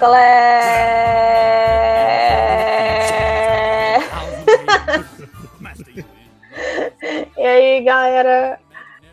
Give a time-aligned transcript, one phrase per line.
[0.00, 0.40] Picolé!
[7.36, 8.58] e aí, galera?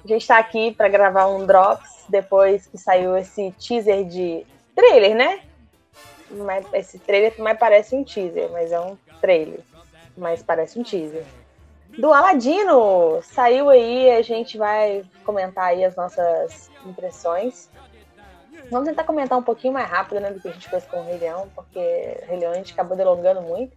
[0.01, 5.13] A gente tá aqui para gravar um Drops depois que saiu esse teaser de trailer,
[5.13, 5.41] né?
[6.71, 9.59] Esse trailer mais parece um teaser, mas é um trailer.
[10.17, 11.25] Mas parece um teaser.
[11.99, 13.19] Do Aladino!
[13.23, 17.69] Saiu aí, a gente vai comentar aí as nossas impressões.
[18.69, 21.03] Vamos tentar comentar um pouquinho mais rápido né, do que a gente fez com o
[21.03, 21.79] Rei Leão, porque
[22.23, 23.75] o Rei Leão a gente acabou delongando muito.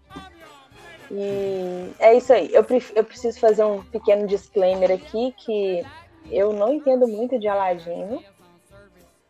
[1.11, 2.51] E é isso aí.
[2.53, 5.85] Eu, eu preciso fazer um pequeno disclaimer aqui que
[6.31, 8.23] eu não entendo muito de Aladino.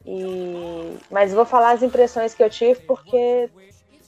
[0.04, 0.96] E...
[1.10, 3.50] Mas vou falar as impressões que eu tive, porque,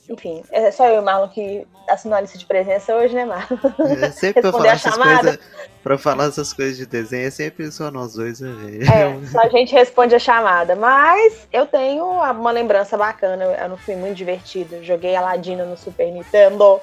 [0.08, 3.24] enfim, é só eu e o Marlon que assinou a lista de presença hoje, né,
[3.24, 3.58] Marlon?
[4.02, 5.38] É, sempre pra falar, essas coisas,
[5.82, 8.50] pra falar essas coisas de desenho, é sempre só nós dois, né,
[8.82, 10.74] É, só a gente responde a chamada.
[10.74, 14.82] Mas eu tenho uma lembrança bacana, eu não fui muito divertido.
[14.82, 16.80] Joguei Aladino no Super Nintendo.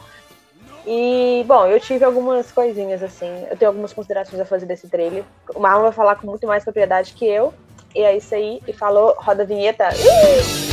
[0.87, 3.45] E, bom, eu tive algumas coisinhas assim.
[3.51, 5.23] Eu tenho algumas considerações a fazer desse trailer.
[5.53, 7.53] O Marlon vai falar com muito mais propriedade que eu.
[7.93, 8.61] E é isso aí.
[8.65, 9.91] E falou, roda a vinheta.
[9.91, 10.68] Saiu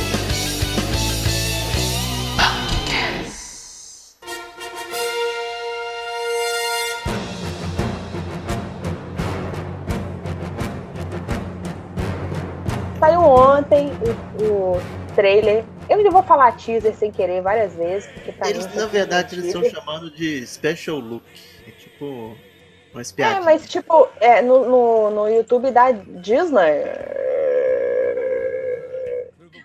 [15.16, 18.08] trailer eu já vou falar teaser sem querer várias vezes,
[18.44, 21.24] Eles, na verdade, eles estão chamando de special look.
[21.66, 22.36] É tipo.
[22.92, 23.40] Uma espiadinha.
[23.40, 26.84] É, mas tipo, é, no, no, no YouTube da Disney.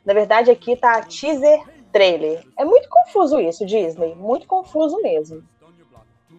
[0.06, 2.44] Na verdade, aqui tá teaser trailer.
[2.58, 4.16] É muito confuso isso, Disney.
[4.16, 5.44] Muito confuso mesmo.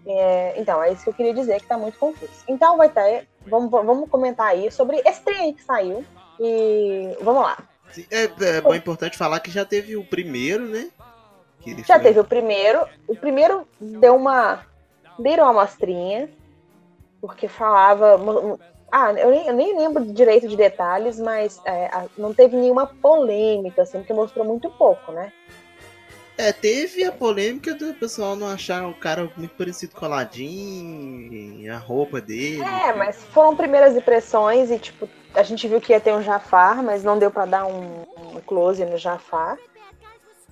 [0.05, 2.33] É, então, é isso que eu queria dizer, que tá muito confuso.
[2.47, 3.29] Então vai ter.
[3.47, 6.05] Vamos, vamos comentar aí sobre esse trem que saiu.
[6.39, 7.57] E vamos lá.
[8.11, 10.91] É, é bom, importante falar que já teve o primeiro, né?
[11.87, 12.03] já foi...
[12.03, 12.87] teve o primeiro.
[13.07, 14.65] O primeiro deu uma.
[15.19, 16.29] Deram uma amostrinha,
[17.21, 18.19] porque falava.
[18.91, 23.83] Ah, eu nem, eu nem lembro direito de detalhes, mas é, não teve nenhuma polêmica,
[23.83, 25.33] assim, porque mostrou muito pouco, né?
[26.37, 31.69] É, teve a polêmica do pessoal não achar o cara muito parecido com o Aladdin,
[31.69, 32.63] a roupa dele.
[32.63, 36.83] É, mas foram primeiras impressões e, tipo, a gente viu que ia ter um Jafar,
[36.83, 39.59] mas não deu para dar um, um, close no Jafar.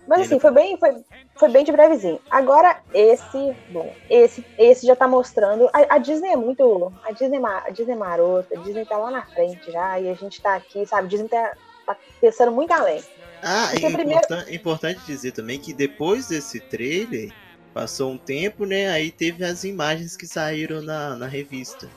[0.07, 1.05] Mas assim, foi bem, foi,
[1.37, 2.19] foi bem de brevezinho.
[2.31, 5.69] Agora, esse, bom, esse, esse já tá mostrando.
[5.73, 6.93] A, a Disney é muito.
[7.05, 10.15] A Disney, a Disney é marota, a Disney tá lá na frente já, e a
[10.15, 11.07] gente tá aqui, sabe?
[11.07, 11.53] A Disney tá,
[11.87, 13.03] tá pensando muito além.
[13.43, 14.11] Ah, é primeiro...
[14.11, 17.33] importante, importante dizer também que depois desse trailer,
[17.73, 18.89] passou um tempo, né?
[18.89, 21.89] Aí teve as imagens que saíram na, na revista.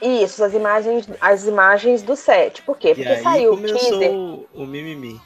[0.00, 2.62] Isso, as imagens, as imagens do set.
[2.62, 2.94] Por quê?
[2.94, 4.12] Porque saiu o teaser.
[4.54, 5.20] O mimimi.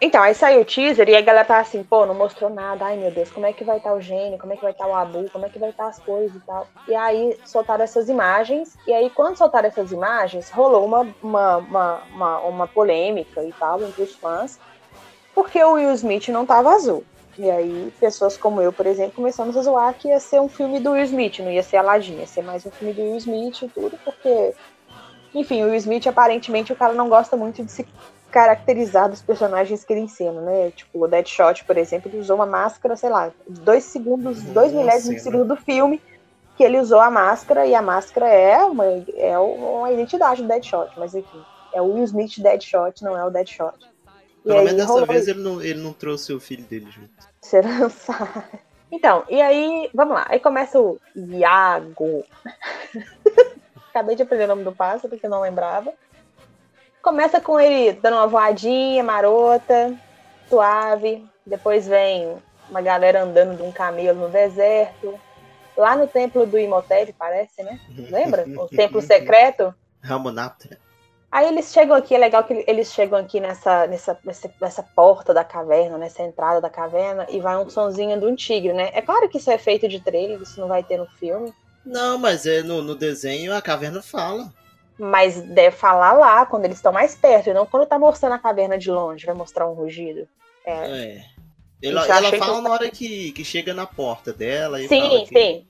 [0.00, 2.84] Então, aí saiu o teaser e a galera tá assim, pô, não mostrou nada.
[2.84, 4.38] Ai, meu Deus, como é que vai estar tá o gênio?
[4.38, 5.28] Como é que vai estar tá o Abu?
[5.30, 6.68] Como é que vai estar tá as coisas e tal?
[6.86, 8.76] E aí soltaram essas imagens.
[8.86, 13.82] E aí, quando soltaram essas imagens, rolou uma, uma, uma, uma, uma polêmica e tal
[13.82, 14.60] entre os fãs.
[15.34, 17.04] Porque o Will Smith não tava azul.
[17.38, 20.80] E aí, pessoas como eu, por exemplo, começamos a zoar que ia ser um filme
[20.80, 23.62] do Will Smith, não ia ser Aladdin, ia ser mais um filme do Will Smith
[23.62, 24.52] e tudo, porque,
[25.32, 27.86] enfim, o Will Smith, aparentemente, o cara não gosta muito de se
[28.28, 30.72] caracterizar dos personagens que ele ensina, né?
[30.72, 35.16] Tipo, o Deadshot, por exemplo, ele usou uma máscara, sei lá, dois segundos, dois milésimos
[35.16, 36.02] de segundo do filme,
[36.56, 38.84] que ele usou a máscara, e a máscara é uma,
[39.14, 41.40] é uma identidade do Deadshot, mas enfim,
[41.72, 43.78] é o Will Smith Deadshot, não é o Deadshot.
[44.44, 47.27] Pelo menos dessa vez ele não, ele não trouxe o filho dele junto.
[47.80, 48.60] Não sabe.
[48.90, 50.26] Então, e aí, vamos lá.
[50.28, 52.24] Aí começa o Iago.
[53.90, 55.92] Acabei de aprender o nome do pássaro, porque não lembrava.
[57.02, 59.94] Começa com ele dando uma voadinha marota,
[60.48, 61.26] suave.
[61.44, 62.36] Depois vem
[62.70, 65.18] uma galera andando de um camelo no deserto.
[65.76, 67.78] Lá no templo do Imhotep, parece, né?
[68.10, 68.44] Lembra?
[68.56, 69.74] O templo secreto.
[70.02, 70.78] Ramonaptra.
[71.30, 74.18] Aí eles chegam aqui, é legal que eles chegam aqui nessa, nessa,
[74.60, 78.72] nessa, porta da caverna, nessa entrada da caverna, e vai um sonzinho de um tigre,
[78.72, 78.90] né?
[78.94, 81.52] É claro que isso é feito de trailer, isso não vai ter no filme.
[81.84, 84.50] Não, mas é no, no desenho a caverna fala.
[84.98, 88.38] Mas deve falar lá, quando eles estão mais perto, e não quando tá mostrando a
[88.38, 90.26] caverna de longe, vai mostrar um rugido.
[90.64, 90.72] É.
[90.72, 91.24] é.
[91.80, 92.62] Ela, ela fala que...
[92.62, 94.82] na hora que, que chega na porta dela.
[94.82, 95.66] E sim, que...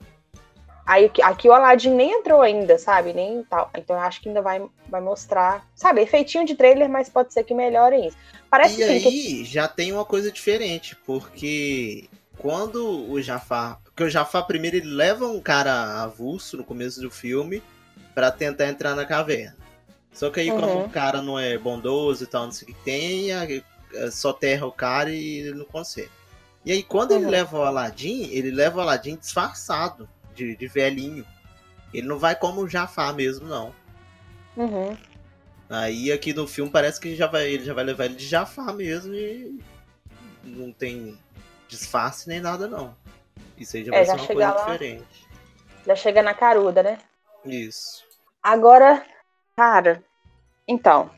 [0.89, 0.93] sim.
[0.93, 3.13] Aí aqui o Aladdin nem entrou ainda, sabe?
[3.13, 3.71] Nem tal.
[3.77, 5.67] Então eu acho que ainda vai, vai mostrar.
[5.75, 8.17] Sabe, efeitinho de trailer, mas pode ser que melhorem isso.
[8.51, 9.45] Parece e aí que...
[9.45, 12.09] já tem uma coisa diferente, porque
[12.39, 13.81] quando o Jafar.
[13.85, 17.63] Porque o Jafar primeiro ele leva um cara avulso no começo do filme
[18.15, 19.57] para tentar entrar na caverna.
[20.13, 20.61] Só que aí, uhum.
[20.61, 23.63] como o cara não é bondoso e tal, não sei o que tem, eh,
[24.11, 26.11] soterra o cara e ele não consegue.
[26.65, 27.31] E aí, quando ele Uhum.
[27.31, 30.09] leva o Aladdin, ele leva o Aladdin disfarçado,
[30.39, 31.27] de, de velhinho.
[31.93, 33.75] Ele não vai como o Jafar mesmo, não.
[34.57, 34.97] Uhum.
[35.69, 38.73] Aí aqui no filme parece que já vai, ele já vai levar ele de Jafar
[38.75, 39.59] mesmo e
[40.45, 41.19] não tem
[41.69, 42.97] disfarce nem nada, não.
[43.57, 44.61] Isso aí já É, vai já ser uma coisa lá.
[44.73, 45.29] diferente.
[45.87, 46.99] Já chega na caruda, né?
[47.45, 48.05] Isso.
[48.43, 49.05] Agora,
[49.57, 50.03] cara,
[50.67, 51.11] então,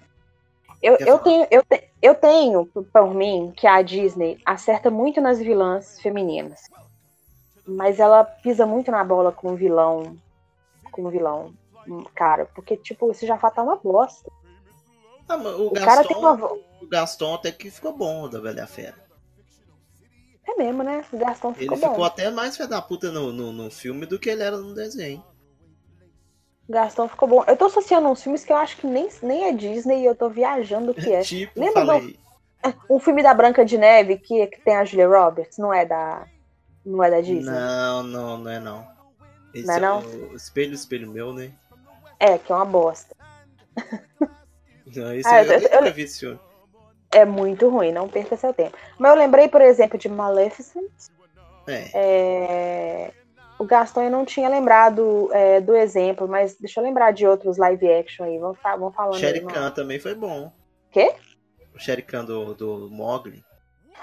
[0.83, 1.23] eu, Quer eu falar?
[1.25, 6.63] tenho, eu, te- eu tenho por mim que a Disney acerta muito nas vilãs femininas,
[7.67, 10.17] mas ela pisa muito na bola com o vilão,
[10.93, 11.53] com o vilão,
[12.15, 14.31] cara, porque tipo esse Jafar tá uma bosta.
[15.29, 16.53] Ah, o, O cara tem Gaston, uma
[16.83, 18.97] o Gaston até que ficou bom da Velha Fera.
[20.47, 21.05] é mesmo, né?
[21.13, 22.05] O Gastão Ele ficou ficou bom.
[22.05, 25.23] até mais fé da puta no, no, no filme do que ele era no desenho.
[26.69, 27.45] O Gastão ficou bom.
[27.47, 30.15] Eu tô associando uns filmes que eu acho que nem, nem é Disney e eu
[30.15, 31.21] tô viajando o que é.
[31.23, 32.19] Tipo, Lembra falei.
[32.91, 36.27] Um filme da Branca de Neve que, que tem a Julia Roberts, não é da
[36.85, 37.51] não é da Disney?
[37.51, 38.87] Não, não, não é não.
[39.53, 40.01] Esse Não é não?
[40.01, 41.51] o espelho, espelho meu, né?
[42.19, 43.17] É, que é uma bosta.
[44.95, 46.39] Não, esse Ah, eu, eu- eu vi esse filme.
[47.13, 48.77] É muito ruim, não perca seu tempo.
[48.99, 50.91] Mas eu lembrei, por exemplo, de Maleficent.
[51.67, 51.91] É.
[51.95, 53.13] É,
[53.59, 57.57] O Gaston eu não tinha lembrado é, do exemplo, mas deixa eu lembrar de outros
[57.57, 58.39] live action aí.
[58.39, 59.19] Vamos, vamos falando.
[59.19, 59.45] Sherry.
[59.45, 60.53] Khan também foi bom.
[60.91, 61.15] Quê?
[61.75, 63.45] O Sherry Khan do, do Mogli.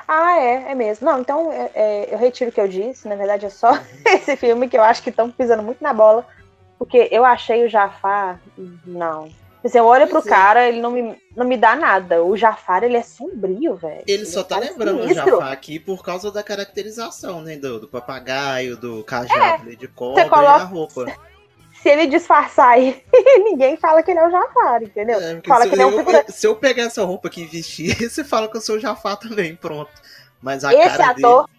[0.07, 1.05] Ah, é, é mesmo.
[1.09, 3.07] Não, então é, é, eu retiro o que eu disse.
[3.07, 3.71] Na verdade, é só
[4.05, 6.25] esse filme que eu acho que estão pisando muito na bola.
[6.77, 8.39] Porque eu achei o Jafar.
[8.85, 9.29] Não.
[9.65, 10.29] Assim, eu olho pro Pois é.
[10.29, 12.23] cara, ele não me, não me dá nada.
[12.23, 14.03] O Jafar, ele é sombrio, velho.
[14.07, 15.29] Ele só tá parece lembrando o sinistro.
[15.31, 17.57] Jafar aqui por causa da caracterização, né?
[17.57, 20.29] Do, do papagaio, do cajado de cobra É.
[20.29, 21.05] coloca- e a roupa.
[21.87, 23.01] Se ele disfarçar aí,
[23.45, 25.21] ninguém fala que ele é o Jafar, entendeu?
[25.21, 26.31] É, Fala se, que ele é um eu, figurante.
[26.33, 29.15] se eu pegar essa roupa aqui e vestir, você fala que eu sou o Jafar
[29.15, 29.89] também, pronto.
[30.41, 31.49] Mas a Esse cara ator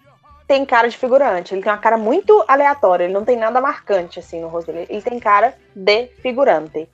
[0.46, 1.54] tem cara de figurante.
[1.54, 3.04] Ele tem uma cara muito aleatória.
[3.04, 4.86] Ele não tem nada marcante, assim, no rosto dele.
[4.90, 6.72] Ele tem cara de figurante.
[6.72, 6.88] dele,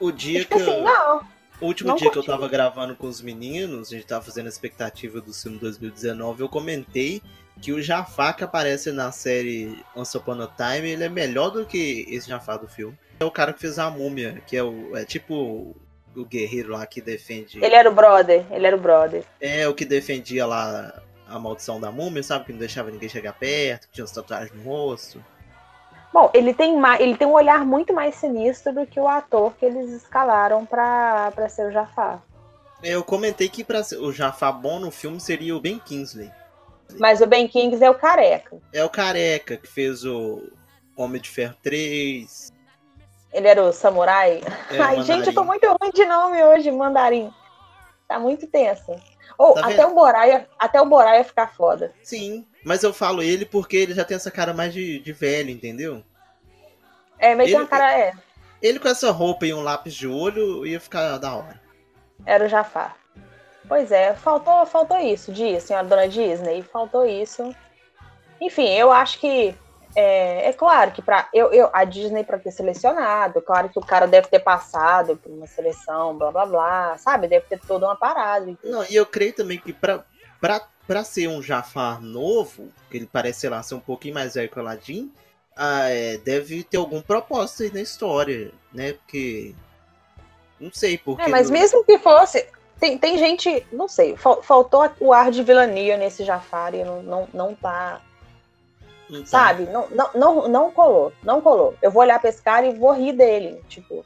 [0.00, 1.20] o dia Tipo que assim, eu- não.
[1.60, 4.46] O último Não dia que eu tava gravando com os meninos, a gente tava fazendo
[4.46, 7.20] a expectativa do filme 2019, eu comentei
[7.60, 11.64] que o Jafar que aparece na série Once Upon a Time, ele é melhor do
[11.64, 12.96] que esse Jafar do filme.
[13.20, 15.74] É o cara que fez a múmia, que é o é tipo
[16.14, 17.62] o guerreiro lá que defende.
[17.62, 18.44] Ele era o brother.
[18.50, 19.24] Ele era o brother.
[19.40, 22.46] É o que defendia lá a maldição da múmia, sabe?
[22.46, 25.22] Que não deixava ninguém chegar perto, que tinha as tatuagens no rosto.
[26.12, 29.52] Bom, ele tem, mais, ele tem um olhar muito mais sinistro do que o ator
[29.58, 32.22] que eles escalaram pra, pra ser o Jafar.
[32.82, 36.30] Eu comentei que pra o Jafar bom no filme seria o Ben Kingsley.
[36.98, 38.56] Mas o Ben Kings é o careca.
[38.72, 40.50] É o careca que fez o
[40.96, 42.52] Homem de Ferro 3.
[43.32, 44.40] Ele era o samurai.
[44.70, 47.32] é, o Ai, gente, eu tô muito ruim de nome hoje, mandarim.
[48.08, 48.94] Tá muito tenso.
[49.36, 51.92] Ou Tá até o Boraia, até o Boraia ficar foda.
[52.02, 55.50] Sim, mas eu falo ele porque ele já tem essa cara mais de, de velho,
[55.50, 56.02] entendeu?
[57.18, 57.98] É, mas tem Ele- uma cara.
[57.98, 58.12] É,
[58.62, 61.60] Ele com essa roupa e um lápis de olho ia ficar da hora.
[62.24, 62.96] era o Jafar.
[63.68, 67.54] Pois é, faltou, faltou isso, disso, senhora dona Disney, faltou isso.
[68.40, 69.54] Enfim, eu acho que
[69.94, 73.84] é, é claro que para eu, eu a Disney para ter selecionado, claro que o
[73.84, 77.26] cara deve ter passado por uma seleção, blá blá blá, sabe?
[77.28, 78.54] Deve ter toda uma parada.
[78.62, 80.04] Não, e eu creio também que pra,
[80.40, 84.34] pra, pra ser um Jafar novo, que ele parece, sei lá, ser um pouquinho mais
[84.34, 85.10] velho que o Aladdin,
[85.56, 88.92] ah, é, deve ter algum propósito aí na história, né?
[88.92, 89.54] Porque.
[90.60, 91.22] Não sei, porque.
[91.22, 92.46] É, mas no- mesmo que fosse,
[92.80, 97.02] tem, tem gente, não sei, fal- faltou o ar de vilania nesse Jafar e não,
[97.02, 98.00] não, não tá,
[99.08, 99.26] tá.
[99.26, 99.64] sabe?
[99.64, 101.74] Não, não, não, não colou, não colou.
[101.80, 104.04] Eu vou olhar pra esse cara e vou rir dele, tipo,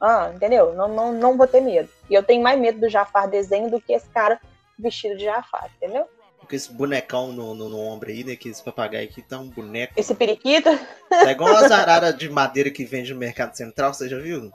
[0.00, 0.74] ah, entendeu?
[0.74, 1.88] Não, não, não vou ter medo.
[2.08, 4.40] E eu tenho mais medo do Jafar desenho do que esse cara
[4.78, 6.06] vestido de Jafar, entendeu?
[6.48, 8.36] Com esse bonecão no, no, no ombro aí, né?
[8.36, 9.94] Que esse papagaio aqui tá um boneco.
[9.96, 10.68] Esse periquito,
[11.08, 14.52] Tá igual as araras de madeira que vende no Mercado Central, você já viu?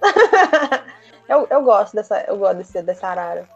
[1.28, 3.48] eu, eu gosto dessa, eu gosto desse, dessa arara.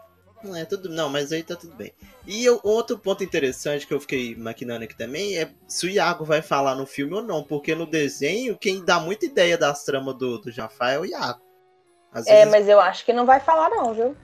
[0.43, 1.93] Não, é tudo, não, mas aí tá tudo bem.
[2.25, 6.23] E eu- outro ponto interessante que eu fiquei maquinando aqui também é se o Iago
[6.23, 10.15] vai falar no filme ou não, porque no desenho, quem dá muita ideia das tramas
[10.17, 11.41] do, do Jafar é o Iago.
[12.11, 14.15] Às É, vezes, mas eu acho que não vai falar não, viu?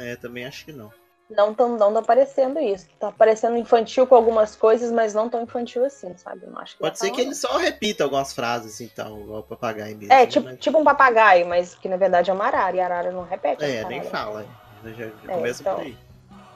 [0.00, 0.92] é, também acho que não.
[1.30, 2.86] Não tão, não tá aparecendo isso.
[2.98, 6.46] Tá parecendo infantil com algumas coisas, mas não tão infantil assim, sabe?
[6.46, 9.96] Não acho Pode ser falar, que ele só repita algumas frases, então, igual o papagaio
[9.96, 10.12] mesmo.
[10.12, 12.80] É, né, tipo, mas- tipo um papagaio, mas que na verdade é uma arara, e
[12.80, 13.62] a arara não repete.
[13.62, 14.46] É, nem fala.
[14.84, 15.74] Já, já É, começa então.
[15.76, 15.98] por aí.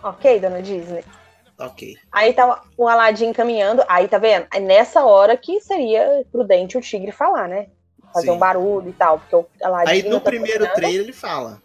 [0.03, 1.05] Ok, dona Disney.
[1.59, 1.97] Ok.
[2.11, 4.47] Aí tá o Aladdin caminhando, aí tá vendo?
[4.53, 7.69] É nessa hora que seria prudente o tigre falar, né?
[8.13, 8.33] Fazer Sim.
[8.33, 9.91] um barulho e tal, porque o Aladdin.
[9.93, 11.63] Aí no tá primeiro trailer ele fala.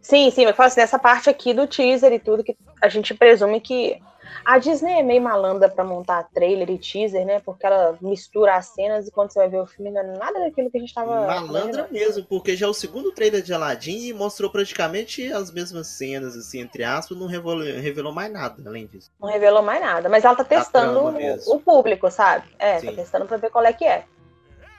[0.00, 3.14] Sim, sim, mas falo assim, nessa parte aqui do teaser e tudo, que a gente
[3.14, 4.00] presume que
[4.44, 7.40] a Disney é meio malandra para montar trailer e teaser, né?
[7.40, 10.40] Porque ela mistura as cenas e quando você vai ver o filme não é nada
[10.40, 11.26] daquilo que a gente tava.
[11.26, 11.92] Malandra vendo.
[11.92, 16.36] mesmo, porque já é o segundo trailer de Aladdin e mostrou praticamente as mesmas cenas,
[16.36, 19.10] assim, entre aspas, não revelou, revelou mais nada além disso.
[19.20, 22.46] Não revelou mais nada, mas ela tá testando o, o público, sabe?
[22.58, 22.86] É, Sim.
[22.86, 24.04] tá testando pra ver qual é que é.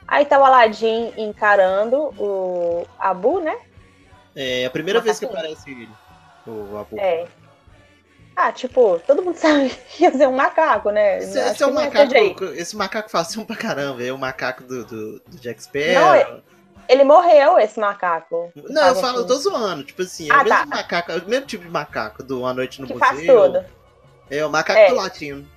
[0.08, 3.56] Aí tá o Aladdin encarando o Abu, né?
[4.36, 5.90] É a primeira vez que aparece ele.
[6.48, 6.98] O Abu.
[7.00, 7.28] É.
[8.36, 11.18] Ah, tipo, todo mundo sabe que ser um macaco, né?
[11.20, 12.46] Esse, esse é não macaco.
[12.56, 14.02] Esse macaco facinho pra caramba.
[14.04, 15.64] É o macaco do, do, do Jack Não,
[16.16, 16.42] Sparrow.
[16.88, 18.52] Ele morreu, esse macaco.
[18.56, 19.84] Não, eu falo, eu com- tô zoando.
[19.84, 20.66] Tipo assim, é Ah, o mesmo tá.
[20.66, 23.08] macaco, é o mesmo tipo de macaco do A Noite no Que Museu.
[23.08, 23.66] faz tudo.
[24.32, 24.90] É o macaco É.
[24.90, 25.48] do latino.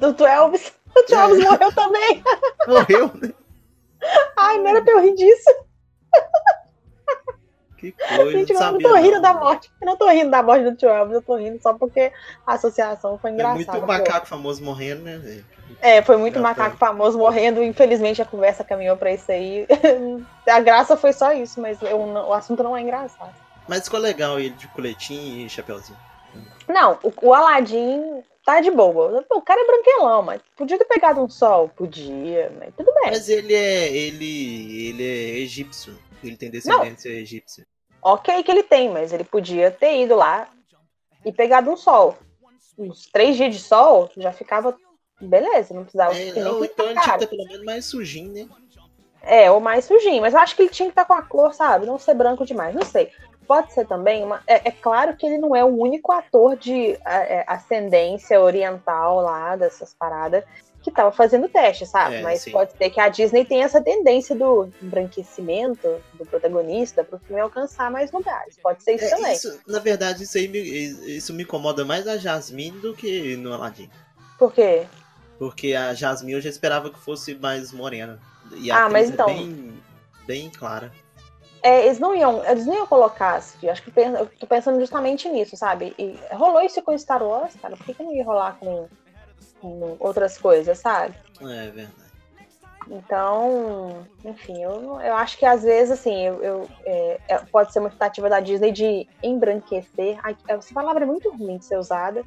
[0.00, 0.72] Do Twelves.
[0.96, 2.22] O Twelves morreu também.
[2.68, 3.32] Morreu, né?
[4.36, 5.50] Ai, não era pra eu rir disso.
[7.92, 8.30] Que coisa.
[8.38, 9.22] Gente, eu não tô rindo não.
[9.22, 9.70] da morte.
[9.80, 12.12] Eu não tô rindo da morte do Twelves, eu tô rindo só porque
[12.46, 13.56] a associação foi É engraçada.
[13.56, 13.86] muito pô.
[13.86, 15.44] macaco famoso morrendo, né, velho?
[15.80, 16.58] É, foi muito Engraçado.
[16.58, 17.62] macaco famoso morrendo.
[17.62, 19.66] Infelizmente a conversa caminhou pra isso aí.
[20.48, 23.34] a graça foi só isso, mas não- o assunto não é engraçado.
[23.66, 25.98] Mas ficou legal ele de coletinho e chapeuzinho.
[26.68, 29.24] Não, o, o Aladdin tá de boa.
[29.30, 31.68] O cara é branquelão, mas podia ter pegado um sol?
[31.70, 33.10] Podia, mas tudo bem.
[33.10, 33.88] Mas ele é.
[33.90, 34.88] ele.
[34.88, 35.98] ele é egípcio.
[36.22, 37.66] Ele tem descendência egípcia.
[38.04, 40.46] Ok que ele tem, mas ele podia ter ido lá
[41.24, 42.16] e pegado um sol.
[42.78, 44.76] Uns três dias de sol já ficava.
[45.20, 48.48] Beleza, não precisava É, pintar então ele tinha que ter pelo menos mais sujinho, né?
[49.22, 50.20] É, ou mais sujinho.
[50.20, 51.86] Mas eu acho que ele tinha que estar com a cor, sabe?
[51.86, 52.74] Não ser branco demais.
[52.74, 53.10] Não sei.
[53.46, 54.42] Pode ser também uma.
[54.46, 59.20] É, é claro que ele não é o único ator de é, é, ascendência oriental
[59.20, 60.44] lá, dessas paradas,
[60.84, 62.16] que tava fazendo teste, sabe?
[62.16, 62.52] É, Mas sim.
[62.52, 67.90] pode ser que a Disney tenha essa tendência do embranquecimento do protagonista pro filme alcançar
[67.90, 68.56] mais lugares.
[68.62, 69.32] Pode ser isso É, também.
[69.32, 70.58] isso, na verdade, isso aí me,
[71.16, 73.88] isso me incomoda mais na Jasmine do que no Aladdin.
[74.38, 74.86] Por quê?
[75.38, 78.20] Porque a Jasmine eu já esperava que fosse mais morena.
[78.54, 79.72] E a Ah, mas é então- bem,
[80.26, 80.92] bem clara.
[81.62, 85.26] É, eles não iam, eles não iam colocar, assim, acho que eu tô pensando justamente
[85.30, 85.94] nisso, sabe?
[85.98, 88.86] E rolou isso com Star Wars, cara, por que, que não ia rolar com,
[89.64, 91.14] com outras coisas, sabe?
[91.40, 92.04] É verdade.
[92.86, 97.78] Então, enfim, eu, eu acho que às vezes, assim, eu, eu, é, é, pode ser
[97.78, 100.18] uma tentativa da Disney de embranquecer.
[100.22, 102.22] Ai, Essa palavra é muito ruim de ser usada,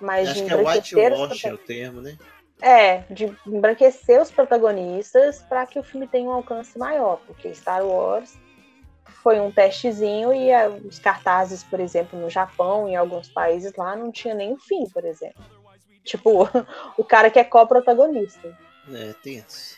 [0.00, 2.18] mas Acho de que é embranquecer os whitewash é o termo, né?
[2.60, 7.86] é, de embranquecer os protagonistas para que o filme tenha um alcance maior, porque Star
[7.86, 8.36] Wars
[9.22, 10.50] foi um testezinho e
[10.86, 14.58] os cartazes, por exemplo, no Japão e em alguns países lá não tinha nem o
[14.58, 15.42] fim, por exemplo.
[16.08, 16.48] Tipo,
[16.96, 18.56] o cara que é co-protagonista.
[18.90, 19.76] É, tenso.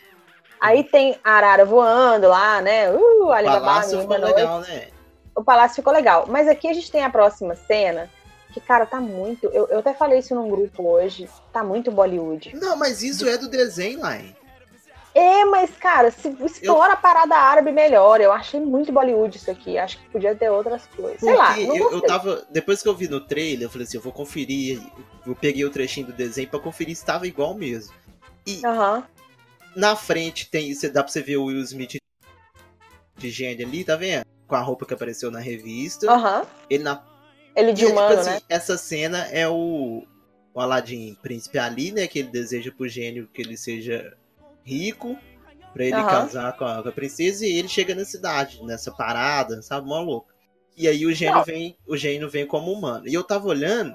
[0.61, 2.91] Aí tem a arara voando lá, né?
[2.93, 4.89] Uh, O palácio ficou legal, né?
[5.35, 6.27] O palácio ficou legal.
[6.29, 8.09] Mas aqui a gente tem a próxima cena,
[8.53, 9.47] que, cara, tá muito.
[9.47, 11.29] Eu, eu até falei isso num grupo hoje.
[11.53, 12.55] Tá muito Bollywood.
[12.55, 14.37] Não, mas isso é do desenho, Line.
[15.15, 18.21] É, mas, cara, se explora a parada árabe melhor.
[18.21, 19.77] Eu achei muito Bollywood isso aqui.
[19.77, 21.21] Acho que podia ter outras coisas.
[21.21, 22.47] Sei lá, eu, eu tava.
[22.51, 24.81] Depois que eu vi no trailer, eu falei assim, eu vou conferir.
[25.27, 27.93] Eu peguei o trechinho do desenho pra conferir se tava igual mesmo.
[28.47, 29.05] E Aham.
[29.75, 30.73] na frente tem.
[30.73, 31.97] Você, dá pra você ver o Will Smith
[33.17, 34.25] de gênio ali, tá vendo?
[34.47, 36.11] Com a roupa que apareceu na revista.
[36.11, 36.47] Aham.
[36.69, 37.05] Ele na.
[37.57, 38.41] Ele de E, tipo humano, assim, né?
[38.49, 40.05] Essa cena é o.
[40.53, 42.07] O Aladdin príncipe ali, né?
[42.07, 44.17] Que ele deseja pro gênio que ele seja
[44.65, 45.17] rico.
[45.73, 46.11] Pra ele Aham.
[46.11, 47.47] casar com a, com a princesa.
[47.47, 49.87] E ele chega na cidade, nessa parada, sabe?
[49.87, 50.29] Mó louco.
[50.77, 51.45] E aí o gênio Não.
[51.45, 51.77] vem.
[51.87, 53.07] O gênio vem como humano.
[53.07, 53.95] E eu tava olhando.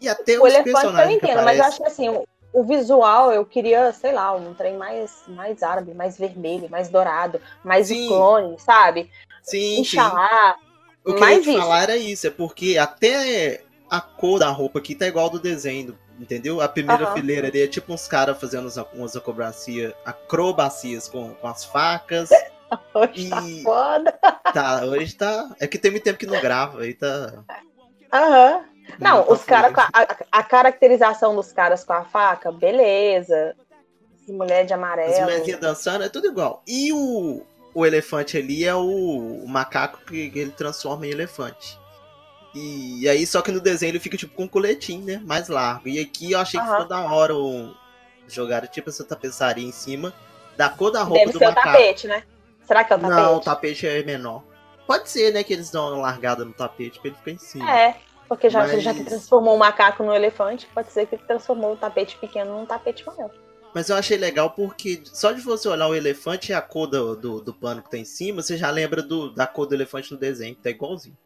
[0.00, 1.66] E até O os elefante eu personagens que entendo, mas eu aparecem.
[1.66, 5.94] acho que assim, o, o visual eu queria, sei lá, um trem mais, mais árabe,
[5.94, 8.06] mais vermelho, mais dourado, mais Sim.
[8.08, 9.10] clone, sabe?
[9.42, 9.80] Sim, sim.
[9.80, 10.56] Inxalá.
[11.04, 11.58] O que eu ia mais te isso.
[11.58, 12.26] falar era isso.
[12.26, 15.98] É porque até a cor da roupa aqui tá igual do desenho.
[16.18, 16.60] Entendeu?
[16.60, 17.14] A primeira Aham.
[17.14, 22.30] fileira ali é tipo uns caras fazendo umas, umas acrobacia, acrobacias com, com as facas.
[22.94, 24.12] Hoje tá E- foda.
[24.52, 25.54] Tá, hoje tá.
[25.60, 27.44] É que tem muito tempo que não grava, aí tá.
[28.12, 28.64] Aham.
[28.98, 29.90] Não, tá os caras, fluido.
[29.92, 33.54] a, a caracterização dos caras com a faca, beleza.
[34.28, 35.12] Mulher de amarelo.
[35.12, 36.62] As mulherzinhas dançando, é tudo igual.
[36.66, 37.42] E o,
[37.74, 38.80] o elefante ali é o,
[39.44, 41.78] o macaco que, que ele transforma em elefante.
[42.58, 45.20] E aí, só que no desenho ele fica tipo com um coletinho, né?
[45.26, 45.88] Mais largo.
[45.88, 46.72] E aqui eu achei que Aham.
[46.76, 47.74] ficou da hora um,
[48.26, 50.14] jogaram tipo essa tapeçaria em cima
[50.56, 51.66] da cor da roupa Deve do ser o macaco.
[51.72, 52.22] tapete, né?
[52.66, 53.20] Será que é o tapete?
[53.20, 54.42] Não, o tapete é menor.
[54.86, 57.70] Pode ser, né, que eles dão uma largada no tapete pra ele ficar em cima.
[57.78, 57.96] É,
[58.26, 61.76] porque já, Mas- já que transformou o macaco no elefante, pode ser que transformou o
[61.76, 63.30] tapete pequeno num tapete maior.
[63.74, 67.14] Mas eu achei legal porque só de você olhar o elefante e a cor do,
[67.14, 70.10] do, do pano que tá em cima, você já lembra do, da cor do elefante
[70.10, 71.16] no desenho, que tá igualzinho.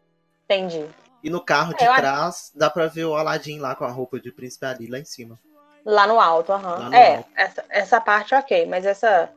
[0.43, 0.85] Entendi.
[1.23, 4.19] E no carro de É, trás, dá pra ver o Aladdin lá com a roupa
[4.19, 5.39] de príncipe ali lá em cima.
[5.85, 6.89] Lá no alto, aham.
[6.89, 7.29] No É, alto.
[7.35, 9.29] Essa, essa parte ok, mas essa.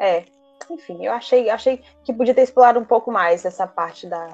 [0.00, 0.24] É.
[0.70, 4.26] Enfim, eu achei, achei que podia ter explorado um pouco mais essa parte da,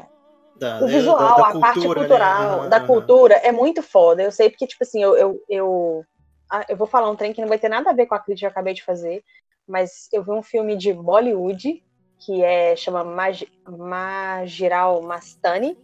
[0.57, 2.07] Da, o né, visual, da- da a parte cultura, né?
[2.09, 4.23] cultural, Aham, da cultura é muito foda.
[4.23, 6.05] Eu sei porque, tipo assim, eu, eu, eu,
[6.51, 8.19] ah, eu vou falar um trem que não vai ter nada a ver com a
[8.21, 9.25] crítica que eu acabei de fazer,
[9.67, 11.83] mas eu vi um filme de Bollywood
[12.25, 15.77] que é chama Maj, Majiral Mastani,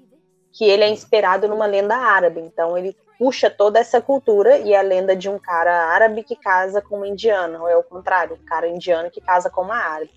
[0.52, 2.40] que ele é inspirado numa lenda árabe.
[2.40, 6.80] Então ele puxa toda essa cultura e a lenda de um cara árabe que casa
[6.80, 10.10] com uma indiana, ou é o contrário, um cara indiano que casa com uma árabe.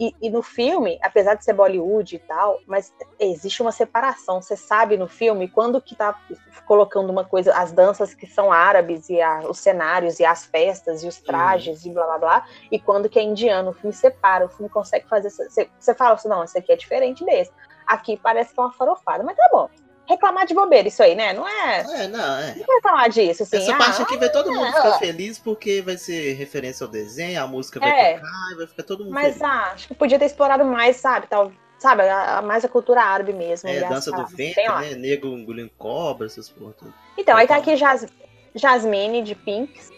[0.00, 4.40] E, e no filme, apesar de ser Bollywood e tal, mas existe uma separação.
[4.42, 6.18] Você sabe no filme quando que tá
[6.66, 11.04] colocando uma coisa, as danças que são árabes e a- os cenários e as festas
[11.04, 13.70] e os trajes e blá blá blá, e quando que é indiano.
[13.70, 15.30] O filme separa, o filme consegue fazer.
[15.30, 17.52] Você, você fala assim, não, isso aqui é diferente desse.
[17.86, 19.68] Aqui parece que é uma farofada, mas tá bom.
[20.06, 21.32] Reclamar de bobeira isso aí, né?
[21.32, 21.80] Não é.
[21.80, 22.54] É, não, é.
[22.56, 23.58] Não é reclamar disso, assim.
[23.58, 24.72] Essa ah, parte aqui vai todo mundo é.
[24.72, 28.14] ficar feliz porque vai ser referência ao desenho, a música vai É.
[28.14, 29.42] tocar e vai ficar todo mundo Mas feliz.
[29.42, 31.28] ah, acho que podia ter explorado mais, sabe?
[31.28, 33.68] Tal, sabe, a, a- mais a cultura árabe mesmo.
[33.68, 34.94] É, dança do vento, Tem né?
[34.96, 36.92] Nego engolindo cobra, essas porra tudo.
[37.16, 38.06] Então, aí tá aqui Jas,
[38.54, 39.90] Jasmine de Pinks.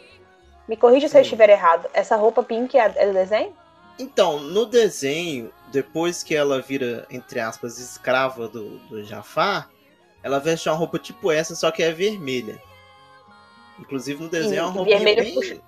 [0.69, 1.88] Me corrija se eu estiver errado.
[1.93, 3.55] Essa roupa pink é, é do desenho?
[3.99, 9.71] Então, no desenho, depois que ela vira, entre aspas, escrava do, do Jafar,
[10.23, 12.61] ela veste uma roupa tipo essa, só que é vermelha.
[13.79, 15.35] Inclusive no desenho é uma roupa vermelho bem...
[15.35, 15.61] puxa-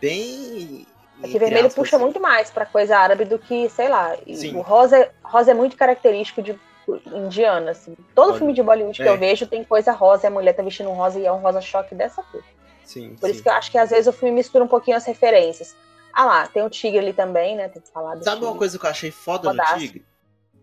[0.00, 0.86] Bem...
[1.22, 2.04] É que vermelho aspas, puxa assim.
[2.04, 4.16] muito mais pra coisa árabe do que, sei lá.
[4.26, 4.56] e Sim.
[4.56, 6.58] O rosa, rosa é muito característico de
[7.06, 7.96] indiana, assim.
[8.14, 9.10] Todo Olha, filme de Bollywood que é.
[9.10, 11.38] eu vejo tem coisa rosa, e a mulher tá vestindo um rosa e é um
[11.38, 12.42] rosa choque dessa cor.
[12.84, 13.32] Sim, Por sim.
[13.32, 15.74] isso que eu acho que às vezes o filme mistura um pouquinho as referências.
[16.14, 17.68] Ah lá, tem o tigre ali também, né?
[17.68, 18.58] Tem que falar do Sabe uma tigre.
[18.58, 19.78] coisa que eu achei foda no Fodaço.
[19.78, 20.04] Tigre?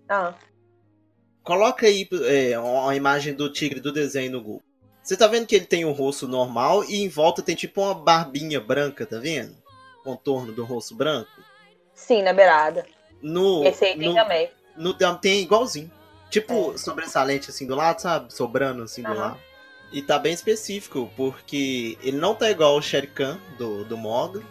[0.10, 0.34] Ah,
[1.44, 4.64] Coloca aí é, uma imagem do tigre do desenho no Google.
[5.04, 7.94] Você tá vendo que ele tem um rosto normal e em volta tem tipo uma
[7.96, 9.56] barbinha branca, tá vendo?
[10.04, 11.30] Contorno do rosto branco.
[11.96, 12.86] sim, na beirada.
[13.22, 14.50] No, Esse aí tem no, também.
[14.76, 15.92] no- tem igualzinho.
[16.30, 16.78] Tipo É.
[16.78, 18.34] sobressalente assim do lado, sabe?
[18.34, 19.20] Sobrando assim do Aham.
[19.20, 19.40] lado.
[19.92, 24.44] E tá bem específico, porque ele não tá igual o Shere Khan do, do Mogli.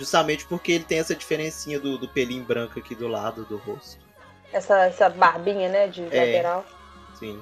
[0.00, 4.00] Justamente porque ele tem essa diferencinha do, do pelinho branco aqui do lado do rosto.
[4.50, 5.88] Essa, essa barbinha, né?
[5.88, 6.04] De É.
[6.04, 6.64] lateral.
[7.18, 7.38] Sim.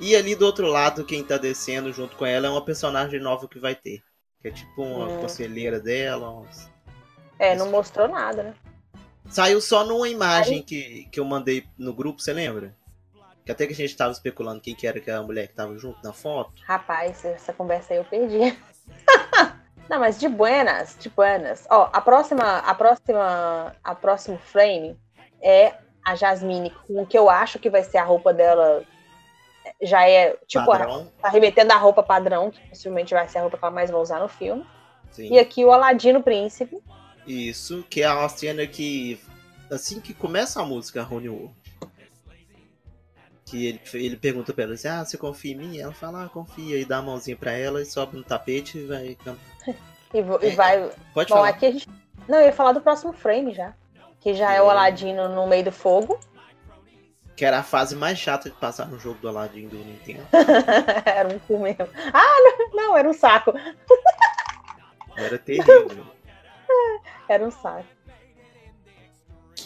[0.00, 3.46] E ali do outro lado, quem tá descendo junto com ela é uma personagem nova
[3.46, 4.02] que vai ter.
[4.40, 5.20] Que é tipo uma Hum.
[5.20, 6.30] conselheira dela.
[6.40, 6.70] uns-
[7.38, 8.54] É, não mostrou nada, né?
[9.28, 12.74] Saiu só numa imagem que, que eu mandei no grupo, você lembra?
[13.44, 15.76] Que até que a gente tava especulando quem que era que a mulher que tava
[15.76, 16.62] junto na foto.
[16.64, 18.56] Rapaz, essa conversa aí eu perdi.
[19.88, 21.66] Não, mas de buenas, de buenas.
[21.70, 24.98] Ó, a próxima, a próxima, a próximo frame
[25.42, 25.74] é
[26.04, 28.84] a Jasmine com o que eu acho que vai ser a roupa dela.
[29.82, 33.56] Já é, tipo, a- tá remetendo a roupa padrão, que possivelmente vai ser a roupa
[33.58, 34.64] que ela mais vai usar no filme.
[35.10, 35.32] Sim.
[35.32, 36.82] E aqui o Aladino Príncipe.
[37.26, 39.20] Isso, que é a cena que.
[39.70, 41.54] Assim que começa a música Honey World.
[43.48, 45.78] Que ele, ele pergunta pra ela assim: Ah, você confia em mim?
[45.78, 46.78] Ela fala: Ah, confia.
[46.78, 49.16] E dá a mãozinha pra ela e sobe no tapete e vai.
[50.14, 50.90] E, vo- e É, vai.
[51.12, 51.48] Pode Bom, falar.
[51.50, 51.86] aqui a gente.
[52.26, 53.74] Não, eu ia falar do próximo frame já.
[54.20, 54.70] Que já é o É.
[54.70, 56.18] Aladino no meio do fogo.
[57.36, 60.26] Que era a fase mais chata de passar no jogo do Aladdin do Nintendo.
[61.04, 61.86] era um cu mesmo.
[62.12, 63.52] Ah, não, não, era um saco.
[65.16, 66.06] Era terrível.
[67.28, 67.84] Era um saco.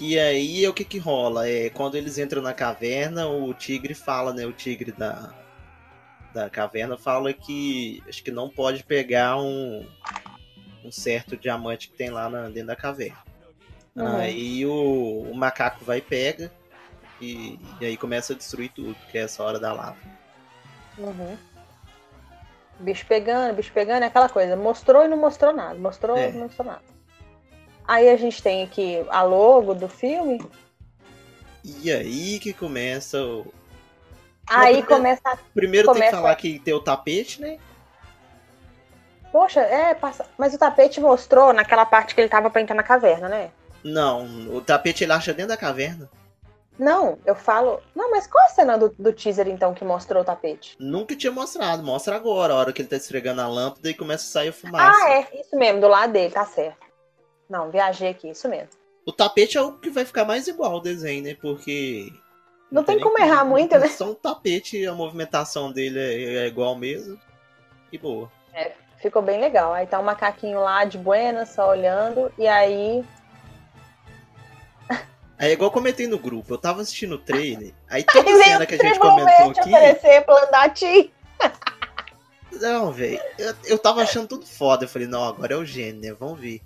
[0.02, 1.48] Que aí o que que rola?
[1.48, 4.44] É quando eles entram na caverna, o tigre fala, né?
[4.44, 5.32] O tigre da,
[6.34, 9.86] da caverna fala que acho que não pode pegar um,
[10.84, 13.22] um certo diamante que tem lá na- dentro da caverna.
[13.94, 14.16] Uhum.
[14.16, 16.50] Aí o, o macaco vai e pega
[17.20, 19.98] e, e aí começa a destruir tudo, que é essa hora da lava.
[20.98, 21.38] Uhum.
[22.80, 24.56] Bicho pegando, bicho pegando, é aquela coisa.
[24.56, 25.78] Mostrou e não mostrou nada.
[25.78, 26.30] Mostrou É.
[26.30, 26.91] e não mostrou nada.
[27.86, 30.40] Aí a gente tem aqui a logo do filme.
[31.64, 33.46] E aí que começa o.
[34.48, 35.36] Aí primeiro- começa a.
[35.54, 37.58] Primeiro tem que Começa- falar que tem o tapete, né?
[39.30, 40.26] Poxa, é, passa...
[40.36, 43.50] mas o tapete mostrou naquela parte que ele tava pra entrar na caverna, né?
[43.82, 46.08] Não, o tapete ele acha dentro da caverna.
[46.78, 47.80] Não, eu falo.
[47.94, 50.76] Não, mas qual a cena do, do teaser então que mostrou o tapete?
[50.78, 54.24] Nunca tinha mostrado, mostra agora, a hora que ele tá esfregando a lâmpada e começa
[54.24, 54.98] a sair a fumaça.
[55.02, 56.78] Ah, é, isso mesmo, do lado dele, tá certo.
[57.52, 58.70] Não, viajei aqui, isso mesmo.
[59.04, 61.36] O tapete é o que vai ficar mais igual ao desenho, né?
[61.38, 62.10] Porque.
[62.70, 63.88] Não tem nem como errar muito, né?
[63.88, 67.20] Só um tapete, a movimentação dele é, é igual mesmo.
[67.92, 68.32] E boa.
[68.96, 69.74] ficou bem legal.
[69.74, 73.04] Aí tá um macaquinho lá de buena, só olhando, e aí.
[75.38, 78.64] É igual eu comentei no grupo, eu tava assistindo o trailer, aí toda aí cena
[78.64, 79.74] que a gente comentou aqui.
[79.74, 80.24] Aparecer,
[82.52, 84.84] Não, velho, eu, eu tava achando tudo foda.
[84.84, 86.16] Eu falei, não, agora é o gênio, né?
[86.18, 86.62] Vamos ver.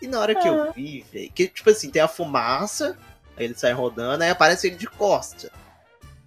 [0.00, 0.64] E na hora que uhum.
[0.64, 2.96] eu vi, velho, que tipo assim, tem a fumaça,
[3.36, 5.50] aí ele sai rodando, aí aparece ele de costa.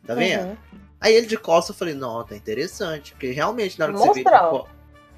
[0.06, 0.50] Tá vendo?
[0.50, 0.58] Uhum.
[1.00, 3.12] Aí ele de costa eu falei, não, tá interessante.
[3.12, 4.24] Porque realmente, na hora que mostrão.
[4.24, 4.38] você vê.
[4.38, 4.70] Tipo,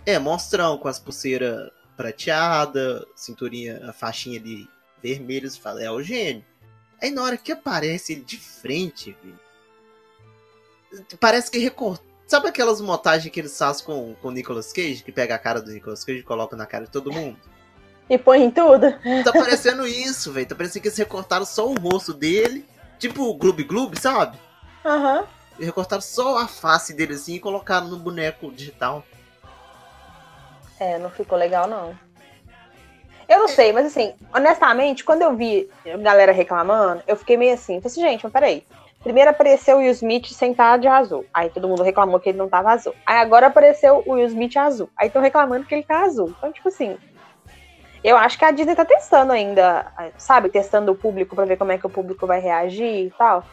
[0.06, 4.68] é, monstrão, com as pulseiras prateada, cinturinha, a faixinha ali
[5.02, 6.44] vermelha, você fala, é o gênio.
[7.02, 9.40] Aí na hora que aparece ele de frente, velho,
[11.20, 12.04] parece que recortou.
[12.28, 15.62] Sabe aquelas montagens que eles fazem com, com o Nicolas Cage, que pega a cara
[15.62, 17.38] do Nicolas Cage e coloca na cara de todo mundo?
[18.10, 18.92] E põe em tudo?
[19.24, 20.48] Tá parecendo isso, velho.
[20.48, 22.66] Tá parecendo que eles recortaram só o rosto dele,
[23.00, 24.38] tipo o Gloob Gloob, sabe?
[24.86, 25.20] Aham.
[25.20, 25.26] Uhum.
[25.58, 29.04] E recortaram só a face dele assim e colocaram no boneco digital.
[30.80, 31.98] É, não ficou legal, não.
[33.28, 37.54] Eu não sei, mas assim, honestamente, quando eu vi a galera reclamando, eu fiquei meio
[37.54, 38.64] assim, falei assim, gente, mas peraí.
[39.02, 41.26] Primeiro apareceu o Will Smith sentado de azul.
[41.34, 42.94] Aí todo mundo reclamou que ele não tava azul.
[43.06, 44.90] Aí agora apareceu o Will Smith azul.
[44.98, 46.34] Aí estão reclamando que ele tá azul.
[46.38, 46.98] Então, tipo assim,
[48.06, 50.50] eu acho que a Disney tá testando ainda, sabe?
[50.50, 53.44] Testando o público pra ver como é que o público vai reagir e tal.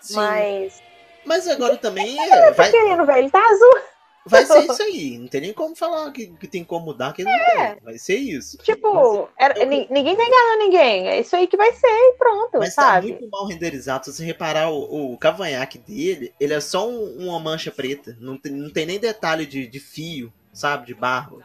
[0.00, 0.16] Sim.
[0.16, 0.82] Mas.
[1.26, 2.18] Mas agora também.
[2.18, 2.70] É, tá vai...
[2.70, 3.18] querendo, velho.
[3.18, 3.80] Ele tá azul.
[4.24, 5.18] Vai ser isso aí.
[5.18, 7.74] Não tem nem como falar que, que tem como mudar, que não é.
[7.74, 7.84] tem.
[7.84, 8.56] Vai ser isso.
[8.62, 11.08] Tipo, Mas, era, ninguém tá enganando ninguém.
[11.08, 13.12] É isso aí que vai ser e pronto, Mas tá sabe?
[13.12, 14.06] tá muito mal renderizado.
[14.06, 18.16] Se você reparar, o, o cavanhaque dele, ele é só um, uma mancha preta.
[18.18, 20.86] Não tem, não tem nem detalhe de, de fio, sabe?
[20.86, 21.42] De barro.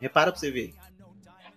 [0.00, 0.72] Repara pra você ver.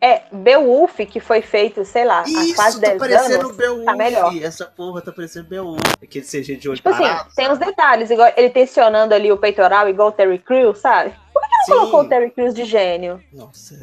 [0.01, 3.85] É, Beowulf, que foi feito, sei lá, Isso, há quase 10 tá parecendo anos, Beowulf.
[3.85, 4.37] tá melhor.
[4.41, 5.81] Essa porra tá parecendo Beowulf.
[6.01, 7.27] Aquele CG de olho tipo assim, parado.
[7.27, 11.13] Assim, tem uns detalhes, igual ele tensionando ali o peitoral, igual o Terry Crews, sabe?
[11.33, 13.21] Por que não colocou o Terry Crews de gênio?
[13.33, 13.75] Nossa.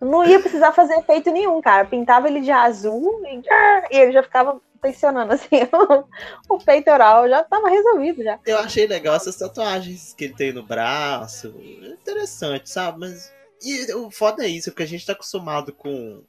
[0.00, 1.84] Não ia precisar fazer efeito nenhum, cara.
[1.84, 3.40] Pintava ele de azul e,
[3.94, 5.68] e ele já ficava tensionando assim
[6.48, 8.38] o, peitoral, já tava resolvido já.
[8.46, 11.54] Eu achei legal essas tatuagens que ele tem no braço.
[11.82, 13.00] Interessante, sabe?
[13.00, 16.22] Mas e o foda é isso, porque a gente tá acostumado com,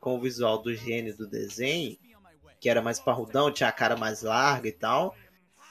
[0.00, 1.96] com o visual do gênio do desenho,
[2.60, 5.14] que era mais parrudão, tinha a cara mais larga e tal.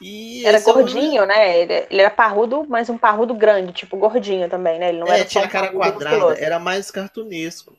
[0.02, 1.60] E era gordinho, né?
[1.60, 4.90] Ele, ele, era parrudo, mas um parrudo grande, tipo gordinho também, né?
[4.90, 6.42] Ele não é, era tinha a cara quadrada, musculoso.
[6.42, 7.76] era mais cartunesco.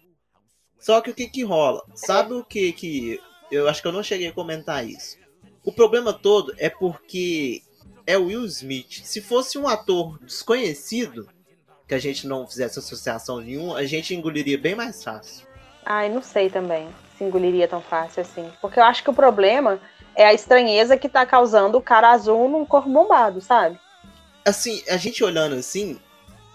[0.79, 1.83] Só que o que que rola?
[1.95, 3.21] Sabe o que que...
[3.51, 5.19] Eu acho que eu não cheguei a comentar isso.
[5.63, 7.63] O problema todo é porque
[8.07, 9.03] é o Will Smith.
[9.05, 11.29] Se fosse um ator desconhecido,
[11.95, 15.47] que a gente não fizesse associação nenhuma, a gente engoliria bem mais fácil.
[15.85, 18.51] Ai, não sei também se engoliria tão fácil assim.
[18.61, 19.81] Porque eu acho que o problema
[20.17, 23.79] é a estranheza que tá causando o cara azul num corpo bombado, sabe?
[24.45, 25.99] Assim, a gente olhando assim,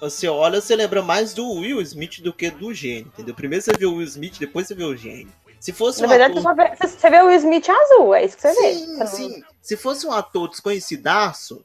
[0.02, 3.34] você olha, você lembra mais do Will Smith do que do gênio, entendeu?
[3.34, 5.32] Primeiro você vê o Will Smith, depois você vê o gênio.
[5.60, 6.43] Se fosse Na um verdade, ator...
[6.43, 9.08] você, vê, você vê o Will Smith azul, é isso que você sim, vê.
[9.08, 9.43] Sim.
[9.62, 11.63] Se fosse um ator desconhecidaço,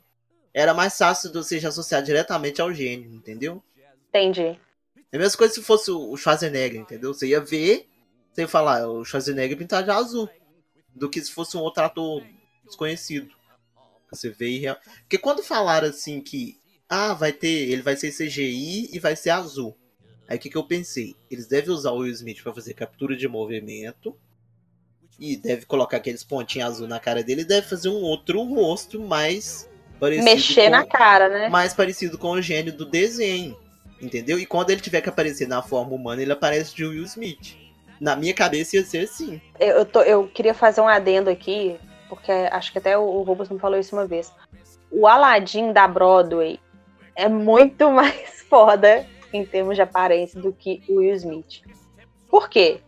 [0.55, 3.61] era mais fácil de você associar diretamente ao gênio, entendeu?
[4.09, 4.59] Entendi.
[5.11, 7.13] É a mesma coisa se fosse o Schwarzenegger, entendeu?
[7.13, 7.89] Você ia ver,
[8.33, 10.29] você ia falar, é o Schwarzenegger pintado de azul.
[10.95, 12.25] Do que se fosse um outro ator
[12.65, 13.29] desconhecido.
[14.11, 14.77] Você vê e real...
[15.01, 16.57] Porque quando falaram assim que.
[16.89, 17.49] Ah, vai ter.
[17.49, 19.77] Ele vai ser CGI e vai ser azul.
[20.29, 21.17] Aí o que, que eu pensei?
[21.29, 24.17] Eles devem usar o Will Smith para fazer captura de movimento.
[25.19, 27.43] E deve colocar aqueles pontinhos azul na cara dele.
[27.43, 29.69] E deve fazer um outro rosto mais.
[30.01, 31.49] Mexer com, na cara, né?
[31.49, 33.57] Mais parecido com o gênio do desenho.
[34.01, 34.39] Entendeu?
[34.39, 37.57] E quando ele tiver que aparecer na forma humana, ele aparece de Will Smith.
[38.01, 39.41] Na minha cabeça ia ser assim.
[39.59, 41.79] Eu, tô, eu queria fazer um adendo aqui,
[42.09, 44.33] porque acho que até o, o Rubens me falou isso uma vez.
[44.91, 46.61] O Aladdin da Broadway
[47.15, 51.63] é muito mais foda em termos de aparência do que o Will Smith.
[52.29, 52.81] Por quê?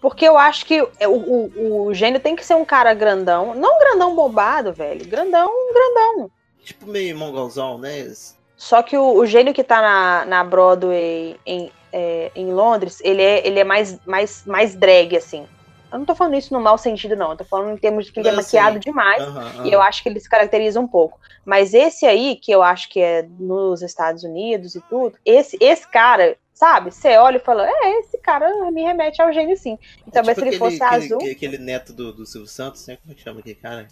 [0.00, 3.54] Porque eu acho que o, o, o gênio tem que ser um cara grandão.
[3.54, 5.06] Não grandão bobado, velho.
[5.06, 6.30] Grandão, grandão.
[6.70, 8.12] Tipo meio mongolzão, né?
[8.56, 13.20] Só que o, o gênio que tá na, na Broadway em, é, em Londres, ele
[13.20, 15.48] é, ele é mais, mais, mais drag, assim.
[15.92, 17.32] Eu não tô falando isso no mau sentido, não.
[17.32, 19.20] Eu tô falando em termos de que ele é maquiado demais.
[19.20, 19.66] Uhum, uhum.
[19.66, 21.18] E eu acho que ele se caracteriza um pouco.
[21.44, 25.88] Mas esse aí, que eu acho que é nos Estados Unidos e tudo, esse, esse
[25.88, 26.92] cara, sabe?
[26.92, 29.76] Você olha e fala, é, esse cara me remete ao gênio, sim.
[30.06, 31.30] E talvez tipo se ele aquele, fosse aquele, azul.
[31.32, 32.96] Aquele neto do, do Silvio Santos, né?
[33.02, 33.88] Como é que chama aquele cara?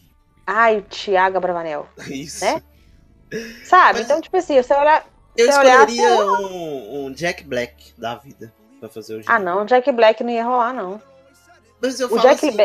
[0.51, 1.87] Ai, o Thiago Bravanel.
[2.09, 2.43] Isso.
[2.43, 2.63] Né?
[3.65, 3.99] Sabe?
[3.99, 5.07] Mas então, tipo assim, você olhar.
[5.37, 9.23] Eu escolheria olhar, um, um, Jack Black da vida pra fazer o.
[9.27, 11.03] Ah, não, Jack Black não ia rolar, não.
[11.83, 12.57] Mas eu o falo Jack assim,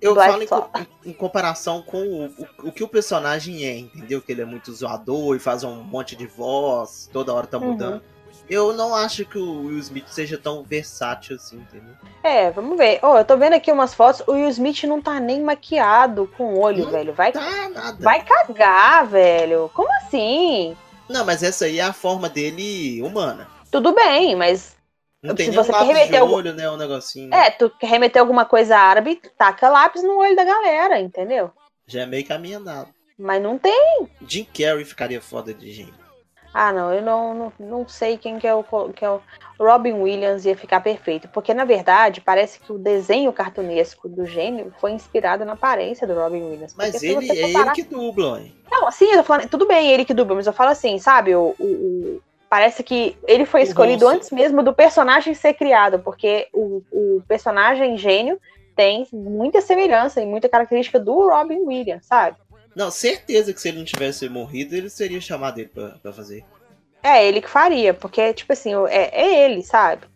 [0.00, 0.70] eu Black falo
[1.04, 4.22] em, em, comparação com o, o, o, que o personagem é, entendeu?
[4.22, 7.72] Que ele é muito zoador e faz um monte de voz, toda hora tá uhum.
[7.72, 7.94] mudando.
[7.94, 8.15] Uhum.
[8.48, 11.94] Eu não acho que o Will Smith seja tão versátil assim, entendeu?
[12.22, 12.98] É, vamos ver.
[13.02, 16.58] Ó, eu tô vendo aqui umas fotos, o Will Smith não tá nem maquiado com
[16.58, 17.12] olho, Não velho.
[17.12, 17.96] Vai, Tá nada.
[18.00, 19.70] vai cagar, velho.
[19.74, 20.76] Como assim?
[21.08, 23.48] Não, mas essa aí é a forma dele humana.
[23.70, 24.74] Tudo bem, mas
[25.22, 26.70] Não tem Se você quer lápis de remeter algum- olho, né?
[26.70, 27.34] Um negocinho.
[27.34, 31.50] é, tu quer remeter alguma coisa árabe, taca lápis no olho da galera, entendeu?
[31.86, 32.88] Já é meio caminho andado.
[33.18, 34.08] Mas não tem.
[34.26, 35.94] Jim Carrey ficaria foda de gênio.
[36.58, 38.64] Ah, não, eu não, não, não sei quem que é, o,
[38.94, 39.20] que é o
[39.60, 41.28] Robin Williams ia ficar perfeito.
[41.28, 46.14] Porque, na verdade, parece que o desenho cartunesco do gênio foi inspirado na aparência do
[46.14, 46.74] Robin Williams.
[46.74, 48.54] Mas ele é ele que dubla, hein?
[48.70, 51.36] Não, assim, eu tô falando, tudo bem ele que dubla, mas eu falo assim, sabe,
[51.36, 54.16] o, o- parece que ele foi escolhido rosto.
[54.16, 58.38] antes mesmo do personagem ser criado, porque o, o personagem gênio
[58.74, 62.36] tem muita semelhança e muita característica do Robin Williams, sabe?
[62.76, 66.44] Não, certeza que se ele não tivesse morrido, ele seria chamado ele pra, pra fazer.
[67.02, 70.06] É ele que faria, porque, tipo assim, é, é ele, sabe?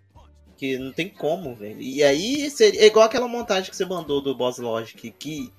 [0.58, 1.80] Que não tem como, velho.
[1.80, 5.50] E aí seria é igual aquela montagem que você mandou do Boss Logic, que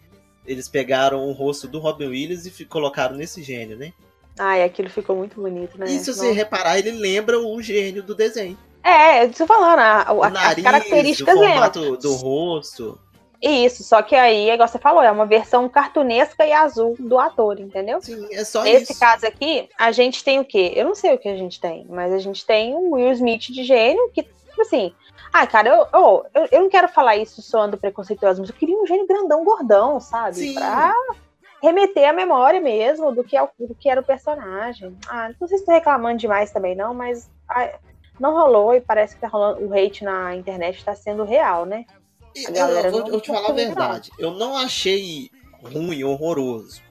[0.46, 3.94] eles pegaram o rosto do Robin Williams e colocaram nesse gênio, né?
[4.38, 5.88] Ai, aquilo ficou muito bonito, né?
[5.90, 6.36] E se você Nossa.
[6.36, 8.58] reparar, ele lembra o gênio do desenho.
[8.84, 13.00] É, eu tô falando, a, a- O as nariz, características o formato do rosto.
[13.42, 17.60] Isso, só que aí, igual você falou, é uma versão cartunesca e azul do ator,
[17.60, 18.00] entendeu?
[18.00, 19.00] Sim, é só Nesse isso.
[19.00, 20.74] caso aqui, a gente tem o quê?
[20.76, 23.48] Eu não sei o que a gente tem, mas a gente tem um Will Smith
[23.48, 24.94] de gênio que, tipo assim.
[25.34, 28.78] Ai, cara, eu, eu, eu, eu não quero falar isso soando preconceituoso, mas eu queria
[28.78, 30.36] um gênio grandão, gordão, sabe?
[30.36, 30.54] Sim.
[30.54, 30.94] Pra
[31.64, 34.96] remeter a memória mesmo do que, é o, do que era o personagem.
[35.08, 37.74] Ah, não sei se tô reclamando demais também, não, mas ai,
[38.20, 41.86] não rolou e parece que tá rolando, o hate na internet tá sendo real, né?
[42.36, 43.56] Eu, eu vou, não eu te falar a não.
[43.56, 44.12] verdade.
[44.18, 45.30] Eu não achei
[45.64, 46.82] ruim, horroroso.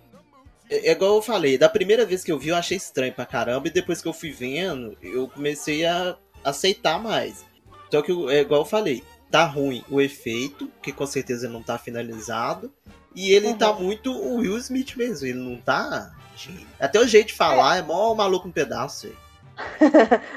[0.68, 3.26] É, é igual eu falei, da primeira vez que eu vi, eu achei estranho pra
[3.26, 7.44] caramba, e depois que eu fui vendo, eu comecei a aceitar mais.
[7.90, 11.76] Só que, é igual eu falei, tá ruim o efeito, que com certeza não tá
[11.78, 12.72] finalizado,
[13.14, 13.58] e ele Uhum.
[13.58, 16.12] tá muito o Will Smith mesmo, ele não tá.
[16.36, 16.66] gênio.
[16.78, 19.08] Até o jeito de falar é, mó maluco um pedaço.
[19.08, 19.18] velho.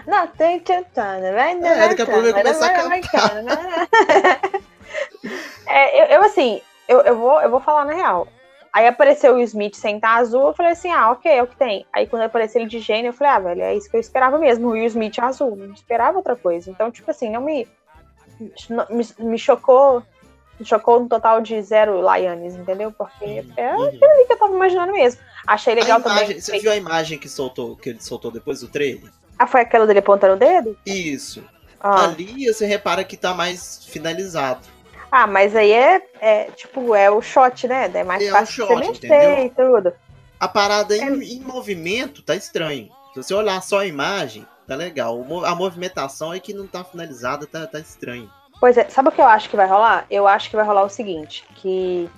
[0.07, 3.43] Não, tem tentando, vai É, daqui a pouco vai começar a cantar.
[5.67, 8.27] É, eu, eu, assim, eu, eu, vou, eu vou falar na real.
[8.71, 11.47] Aí apareceu o Will Smith sem estar azul, eu falei assim, ah, ok, é o
[11.47, 11.85] que tem.
[11.93, 14.37] Aí quando apareceu ele de gênio, eu falei, ah, velho, é isso que eu esperava
[14.39, 16.71] mesmo, o Will Smith azul, não esperava outra coisa.
[16.71, 17.67] Então, tipo assim, não me,
[18.89, 20.01] me, me chocou,
[20.59, 22.91] me chocou no total de zero Laianes, entendeu?
[22.91, 23.85] Porque é Uhum.
[23.85, 25.21] aquilo que eu tava imaginando mesmo.
[25.45, 26.41] Achei legal imagem- também.
[26.41, 29.11] Você viu a imagem que soltou, que ele soltou depois do trailer?
[29.37, 30.75] Ah, foi aquela dele apontando o dedo?
[30.85, 31.43] Isso.
[31.79, 32.05] Ah.
[32.05, 34.61] Ali você repara que tá mais finalizado.
[35.15, 37.87] Ah, mas aí é, é, tipo, é o shot, né?
[37.93, 39.93] É mais É o fácil shot, você mexer e tudo.
[40.39, 41.01] A parada É.
[41.01, 42.89] em, em movimento tá estranho.
[43.13, 45.23] Se você olhar só a imagem, tá legal.
[45.45, 48.27] A movimentação é que não tá finalizada, tá, tá estranho.
[48.59, 50.07] Pois é, sabe o que eu acho que vai rolar?
[50.09, 52.09] Eu acho que vai rolar o seguinte, que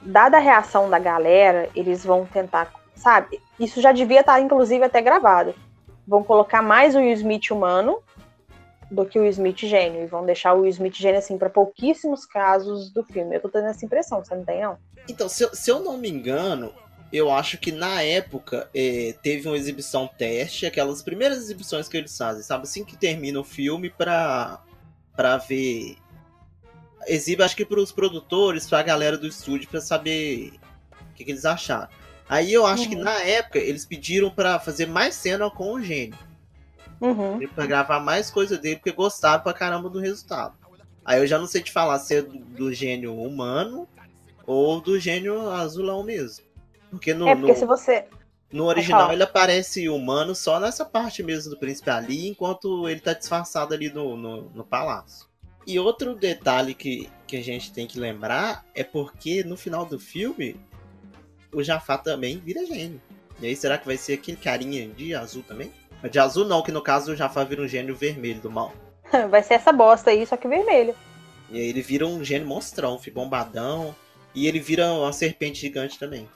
[0.00, 3.38] dada a reação da galera, eles vão tentar, sabe?
[3.58, 5.54] Isso já devia estar, inclusive, até gravado.
[6.08, 7.98] Vão colocar mais o Will Smith humano
[8.90, 10.02] do que o Smith gênio.
[10.02, 13.36] E vão deixar o Smith gênio, assim, pra pouquíssimos casos do filme.
[13.36, 14.76] Eu tô tendo essa impressão, você não tem, não?
[15.08, 16.72] Então, se eu, se eu não me engano,
[17.12, 22.16] eu acho que na época é, teve uma exibição teste, aquelas primeiras exibições que eles
[22.16, 22.64] fazem, sabe?
[22.64, 24.60] Assim que termina o filme pra,
[25.16, 25.96] pra ver.
[27.06, 30.52] Exibe, acho que pros produtores, pra galera do estúdio, pra saber
[30.92, 31.88] o que, que eles acharam.
[32.28, 33.02] Aí eu acho que Uhum.
[33.02, 36.16] na época eles pediram pra fazer mais cena com o gênio.
[37.00, 37.46] Uhum.
[37.54, 40.54] pra gravar mais coisa dele, porque gostaram pra caramba do resultado.
[41.04, 43.88] Aí eu já não sei te falar se é do, do gênio humano
[44.46, 46.44] ou do gênio azulão mesmo.
[46.90, 48.04] Porque no, É, porque no, se você...
[48.52, 53.12] no original ele aparece humano só nessa parte mesmo do príncipe ali, enquanto ele tá
[53.14, 55.28] disfarçado ali no, no, no palácio.
[55.66, 59.98] E outro detalhe que, que a gente tem que lembrar é porque no final do
[59.98, 60.56] filme
[61.52, 63.00] o Jafar também vira gênio.
[63.40, 65.72] E aí será que vai ser aquele carinha de azul também?
[66.08, 68.72] De azul não, que no caso o Jafar vira um gênio vermelho do mal.
[69.30, 70.94] Vai ser essa bosta aí, só que vermelho.
[71.50, 73.94] E aí ele vira um gênio monstrão, bombadão.
[74.34, 76.28] E ele vira uma serpente gigante também.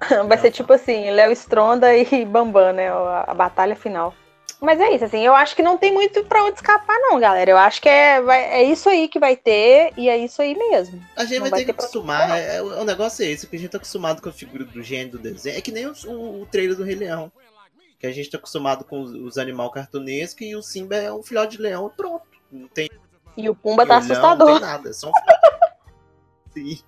[0.26, 2.88] Vai ser tipo assim, Léo Stronda e Bambam, né?
[2.90, 4.14] A, a batalha final.
[4.60, 7.50] Mas é isso, assim, eu acho que não tem muito pra onde escapar, não, galera.
[7.50, 10.56] Eu acho que é, vai- é isso aí que vai ter e é isso aí
[10.56, 11.02] mesmo.
[11.14, 12.38] A gente vai, vai ter que ter pra- acostumar.
[12.38, 14.82] É, é- o negócio é esse, porque a gente tá acostumado com a figura do
[14.82, 15.58] gênio do desenho.
[15.58, 17.30] É que nem o, o, o trailer do Rei Leão.
[18.04, 21.56] Que a gente tá acostumado com os, animais cartunescos e o Simba é um filhote
[21.56, 22.26] de leão e pronto.
[22.52, 22.90] Não tem
[23.34, 24.60] E o Pumba tá olhão, Não assustador.
[24.60, 25.12] tem nada, é só um.
[26.52, 26.78] Sim.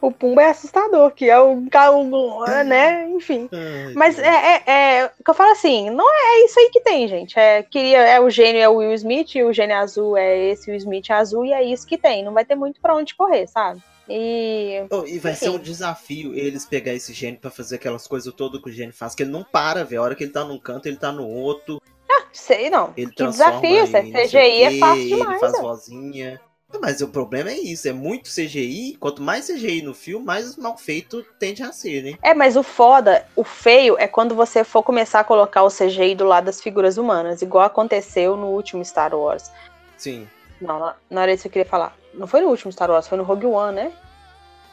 [0.00, 3.06] O Pumba é assustador, que é o um, né?
[3.10, 3.50] Enfim.
[3.52, 7.06] Ai, Mas é, é, é, que eu falo assim, não é isso aí que tem,
[7.06, 7.38] gente.
[7.38, 10.70] É, queria, é o gênio é o Will Smith, e o gênio azul é esse
[10.70, 12.24] Will Smith azul, e é isso que tem.
[12.24, 13.82] Não vai ter muito pra onde correr, sabe?
[14.08, 15.46] E, oh, e vai enfim.
[15.46, 18.94] ser um desafio eles pegar esse gênio para fazer aquelas coisas todas que o gênio
[18.94, 20.02] faz, que ele não para, velho.
[20.02, 21.80] A hora que ele tá num canto, ele tá no outro.
[22.10, 22.92] Ah, sei não.
[22.96, 25.30] Ele que desafio, é CGI é fácil demais.
[25.30, 25.60] Ele faz né?
[25.60, 26.40] vozinha.
[26.80, 28.96] Mas o problema é isso, é muito CGI.
[28.98, 32.18] Quanto mais CGI no filme, mais mal feito tende a ser, né?
[32.22, 36.14] É, mas o foda, o feio é quando você for começar a colocar o CGI
[36.14, 39.50] do lado das figuras humanas, igual aconteceu no último Star Wars.
[39.96, 40.26] Sim.
[40.60, 41.96] Não, não era isso que eu queria falar.
[42.12, 43.92] Não foi no último Star Wars, foi no Rogue One, né?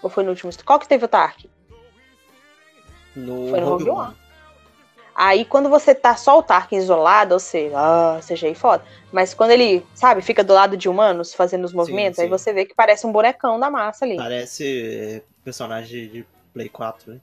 [0.02, 0.52] Ou foi no último?
[0.66, 1.46] Qual que teve o Tark?
[3.16, 4.08] No, foi no Rogue, Rogue One.
[4.08, 4.22] One.
[5.14, 8.84] Aí quando você tá só o Tarkin isolado, ou seja, ah, CGI foda.
[9.12, 12.24] Mas quando ele, sabe, fica do lado de humanos fazendo os movimentos, sim, sim.
[12.24, 14.16] aí você vê que parece um bonecão da massa ali.
[14.16, 17.20] Parece personagem de Play 4, né?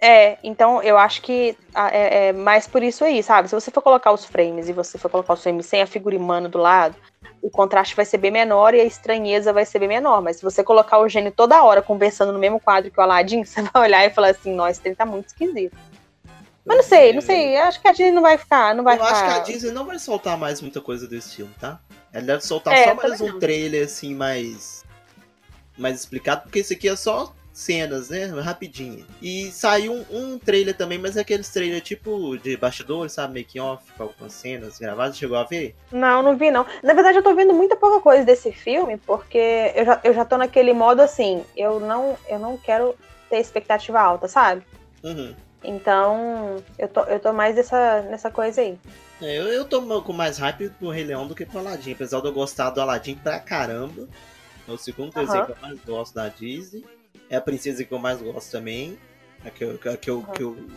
[0.00, 3.48] É, então eu acho que é, é, mais por isso aí, sabe?
[3.48, 6.16] Se você for colocar os frames e você for colocar os frames sem a figura
[6.16, 6.94] humana do lado,
[7.42, 10.22] o contraste vai ser bem menor e a estranheza vai ser bem menor.
[10.22, 13.42] Mas se você colocar o gênio toda hora conversando no mesmo quadro que o Aladdin,
[13.44, 15.76] você vai olhar e falar assim, nossa, ele tá muito esquisito.
[16.64, 17.56] Mas não sei, não sei.
[17.56, 18.74] Acho que a Disney não vai ficar.
[18.74, 19.16] Não vai eu ficar...
[19.16, 21.80] acho que a Disney não vai soltar mais muita coisa desse filme, tá?
[22.12, 23.38] Ela deve soltar é, só mais um não.
[23.38, 24.84] trailer, assim, mais.
[25.78, 28.26] mais explicado, porque esse aqui é só cenas, né?
[28.26, 29.04] Rapidinho.
[29.20, 33.40] E saiu um, um trailer também, mas é aqueles trailers tipo de bastidores, sabe?
[33.40, 35.18] Making off, com algumas cenas gravadas.
[35.18, 35.74] Chegou a ver?
[35.90, 36.64] Não, não vi, não.
[36.82, 40.24] Na verdade, eu tô vendo muita pouca coisa desse filme, porque eu já, eu já
[40.24, 42.94] tô naquele modo assim, eu não, eu não quero
[43.28, 44.62] ter expectativa alta, sabe?
[45.02, 45.34] Uhum.
[45.64, 48.78] Então, eu tô, eu tô mais nessa, nessa coisa aí.
[49.20, 52.20] É, eu, eu tô com mais hype pro Rei Leão do que pro Aladdin, apesar
[52.20, 54.08] de eu gostar do Aladdin pra caramba.
[54.68, 55.24] É o segundo uhum.
[55.24, 56.84] desenho que eu mais gosto da Disney.
[57.30, 58.98] É a princesa que eu mais gosto também.
[59.44, 60.24] A que eu, a que eu, uhum.
[60.26, 60.68] que eu,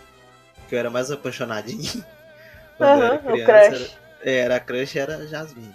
[0.68, 2.04] que eu era mais apaixonadinho.
[2.78, 3.98] Quando uhum, eu era criança.
[4.22, 5.74] Era, era a crush, era Jasmine.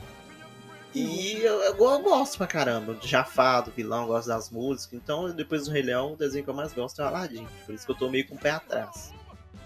[0.94, 4.94] E eu, eu, eu, gosto pra caramba do Jafar, do vilão, gosto das músicas.
[4.94, 7.46] Então, depois do Rei Leão, o desenho que eu mais gosto é o Aladdin.
[7.66, 9.12] Por isso que eu tô meio com o pé atrás.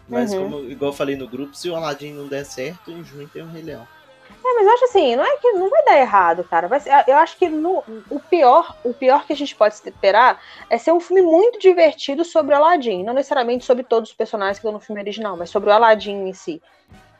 [0.09, 0.51] Mas, uhum.
[0.51, 3.43] como, igual eu falei no grupo, se o Aladdin não der certo, em junho tem
[3.43, 3.87] o Rei Leão.
[4.45, 6.69] É, mas eu acho assim, não é que não vai dar errado, cara.
[6.69, 10.41] Vai ser, eu acho que no, o pior, o pior que a gente pode esperar
[10.69, 14.59] é ser um filme muito divertido sobre o Aladdin, não necessariamente sobre todos os personagens
[14.59, 16.63] que estão no filme original, mas sobre o Aladdin em si.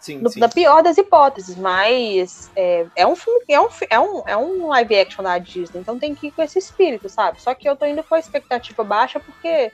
[0.01, 0.41] Sim, no, sim.
[0.41, 4.67] Da pior das hipóteses, mas é, é, um filme, é um, é, um, é um
[4.69, 7.41] live action da Disney, então tem que ir com esse espírito, sabe?
[7.41, 9.71] Só que eu tô indo com a expectativa baixa porque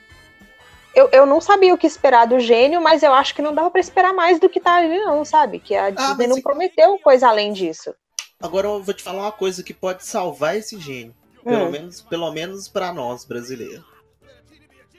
[0.97, 3.69] eu, eu não sabia o que esperar do gênio, mas eu acho que não dava
[3.69, 5.59] para esperar mais do que tá ali, não, sabe?
[5.59, 7.93] Que a ah, Disney ah, não prometeu coisa além disso.
[8.41, 11.13] Agora eu vou te falar uma coisa que pode salvar esse gênio.
[11.43, 11.71] Pelo hum.
[11.71, 13.85] menos, pelo menos para nós brasileiros.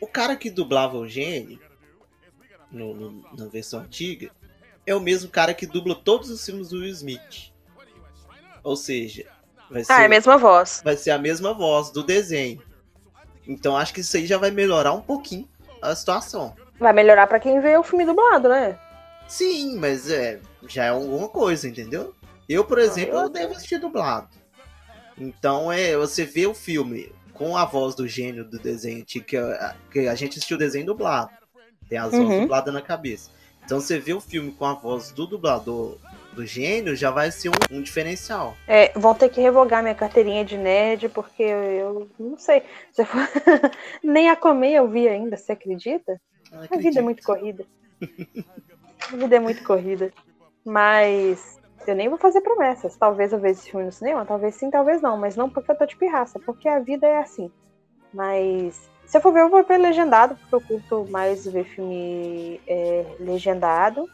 [0.01, 1.59] O cara que dublava o gênio
[2.71, 4.31] no, no, na versão antiga,
[4.87, 7.53] é o mesmo cara que dubla todos os filmes do Will Smith.
[8.63, 9.27] Ou seja,
[9.69, 10.81] vai ser, ah, é a mesma voz.
[10.85, 12.63] Vai ser a mesma voz do desenho.
[13.49, 15.49] Então acho que isso aí já vai melhorar um pouquinho
[15.83, 16.55] a situação.
[16.79, 18.79] Vai melhorar para quem vê o filme dublado, né?
[19.27, 22.14] Sim, mas é, já é alguma coisa, entendeu?
[22.49, 24.29] Eu, por exemplo, ah, eu, eu devo assistir dublado.
[25.19, 29.75] Então é, você vê o filme com a voz do gênio do desenho, que a,
[29.91, 31.31] que a gente assistiu o desenho dublado.
[31.88, 32.25] Tem as uhum.
[32.25, 33.31] vozes dubladas na cabeça.
[33.64, 35.99] Então você vê o filme com a voz do dublador
[36.38, 38.57] do gênio, já vai ser um, um diferencial.
[38.66, 42.62] É, vão ter que revogar minha carteirinha de nerd, porque eu, eu não sei.
[42.92, 43.18] Se for...
[44.03, 46.20] Nem a comer eu vi ainda, você acredita?
[46.70, 47.64] A vida é muito corrida.
[49.12, 50.12] a vida é muito corrida.
[50.64, 52.96] Mas eu nem vou fazer promessas.
[52.96, 55.16] Talvez eu veja esse filme no cinema, talvez sim, talvez não.
[55.16, 57.51] Mas não porque eu tô de pirraça, porque a vida é assim.
[58.14, 62.61] Mas se eu for ver, eu vou ver legendado, porque eu curto mais ver filme
[62.66, 64.09] é, legendado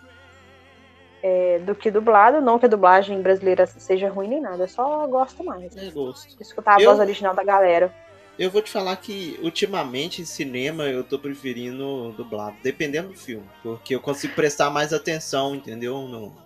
[1.24, 2.42] é, do que dublado.
[2.42, 5.74] Não que a dublagem brasileira seja ruim nem nada, eu só gosto mais.
[5.74, 6.37] É gosto.
[6.38, 7.90] Escutar a eu, voz original da galera.
[8.38, 13.46] Eu vou te falar que ultimamente em cinema eu tô preferindo dublado, dependendo do filme.
[13.62, 16.02] Porque eu consigo prestar mais atenção, entendeu?
[16.02, 16.37] No,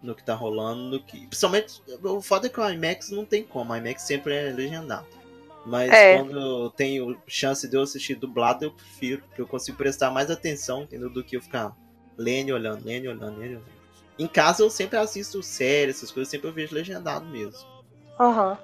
[0.00, 0.82] no que tá rolando.
[0.82, 1.26] No que...
[1.26, 5.06] Principalmente, o foda é que o IMAX não tem como, o IMAX sempre é legendado.
[5.66, 6.16] Mas é.
[6.16, 10.30] quando eu tenho chance de eu assistir dublado, eu prefiro, porque eu consigo prestar mais
[10.30, 11.10] atenção, entendeu?
[11.10, 11.76] Do que eu ficar
[12.16, 13.77] lendo olhando, lendo olhando, lendo olhando.
[14.18, 17.66] Em casa eu sempre assisto séries, essas coisas, sempre eu vejo legendado mesmo.
[18.18, 18.58] Aham.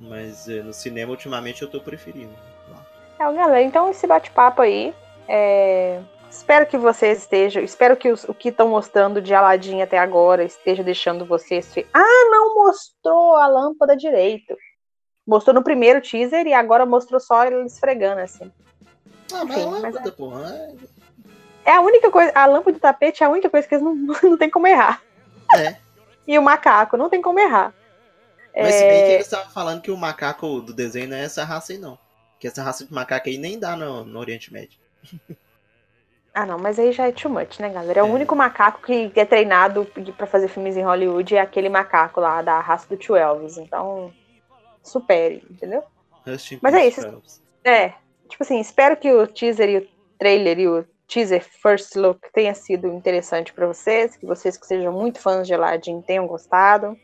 [0.00, 0.08] Uhum.
[0.08, 2.32] Mas é, no cinema, ultimamente, eu tô preferindo.
[3.18, 4.94] É, galera, então esse bate-papo aí.
[5.28, 6.00] É...
[6.30, 7.62] Espero que vocês estejam.
[7.62, 11.70] Espero que os, o que estão mostrando de Aladdin até agora esteja deixando vocês.
[11.92, 14.56] Ah, não mostrou a lâmpada direito.
[15.26, 18.50] Mostrou no primeiro teaser e agora mostrou só ele esfregando, assim.
[19.32, 20.12] Ah, mas é mas lâmpada, é.
[20.12, 20.48] porra.
[20.54, 20.74] É,
[21.64, 22.32] É a única coisa.
[22.34, 23.94] A lâmpada de tapete é a única coisa que eles não,
[24.30, 25.02] não tem como errar.
[25.54, 25.76] É.
[26.26, 27.74] E o macaco, não tem como errar.
[28.54, 31.24] Mas se É, bem que eles estavam falando que o macaco do desenho não é
[31.24, 31.98] essa raça aí, não.
[32.38, 34.78] Que essa raça de macaco aí nem dá no, no Oriente Médio.
[36.32, 37.98] Ah, não, mas aí já é too much, né, galera?
[37.98, 38.10] É o É.
[38.10, 39.84] único macaco que é treinado
[40.16, 43.58] pra fazer filmes em Hollywood é aquele macaco lá da raça do tio Elvis.
[43.58, 44.12] Então,
[44.80, 45.82] supere, entendeu?
[46.62, 47.22] Mas é isso.
[47.64, 47.94] É,
[48.28, 49.88] tipo assim, espero que o teaser e o
[50.20, 54.92] trailer e o teaser first look tenha sido interessante pra vocês, que vocês que sejam
[54.92, 56.96] muito fãs de Aladdin tenham gostado.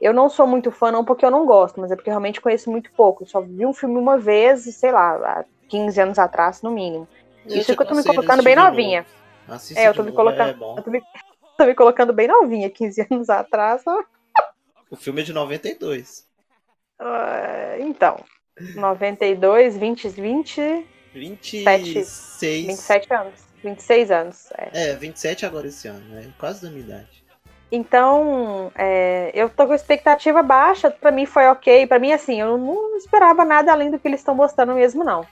[0.00, 2.40] Eu não sou muito fã não porque eu não gosto, mas é porque eu realmente
[2.40, 3.24] conheço muito pouco.
[3.24, 7.08] Eu só vi um filme uma vez, sei lá, há 15 anos atrás, no mínimo.
[7.46, 9.06] Isso te que eu tô me colocando bem novinha.
[9.48, 10.78] Assista É, eu tô me colocando- É.
[10.78, 11.02] Eu tô me,
[11.56, 13.82] tô me colocando bem novinha, 15 anos atrás.
[14.90, 16.28] O filme é de 92.
[17.00, 18.16] Ah, então,
[18.76, 22.66] 92, 20, 20, 26.
[22.66, 23.32] 27 anos.
[23.62, 24.48] 26 anos.
[24.56, 24.90] É.
[24.90, 26.30] É, 27 agora esse ano, né?
[26.38, 27.24] Quase da minha idade.
[27.70, 30.90] Então, é, eu tô com expectativa baixa.
[30.90, 31.86] Pra mim foi ok.
[31.86, 35.26] Pra mim, assim, eu não esperava nada além do que eles estão mostrando mesmo, não.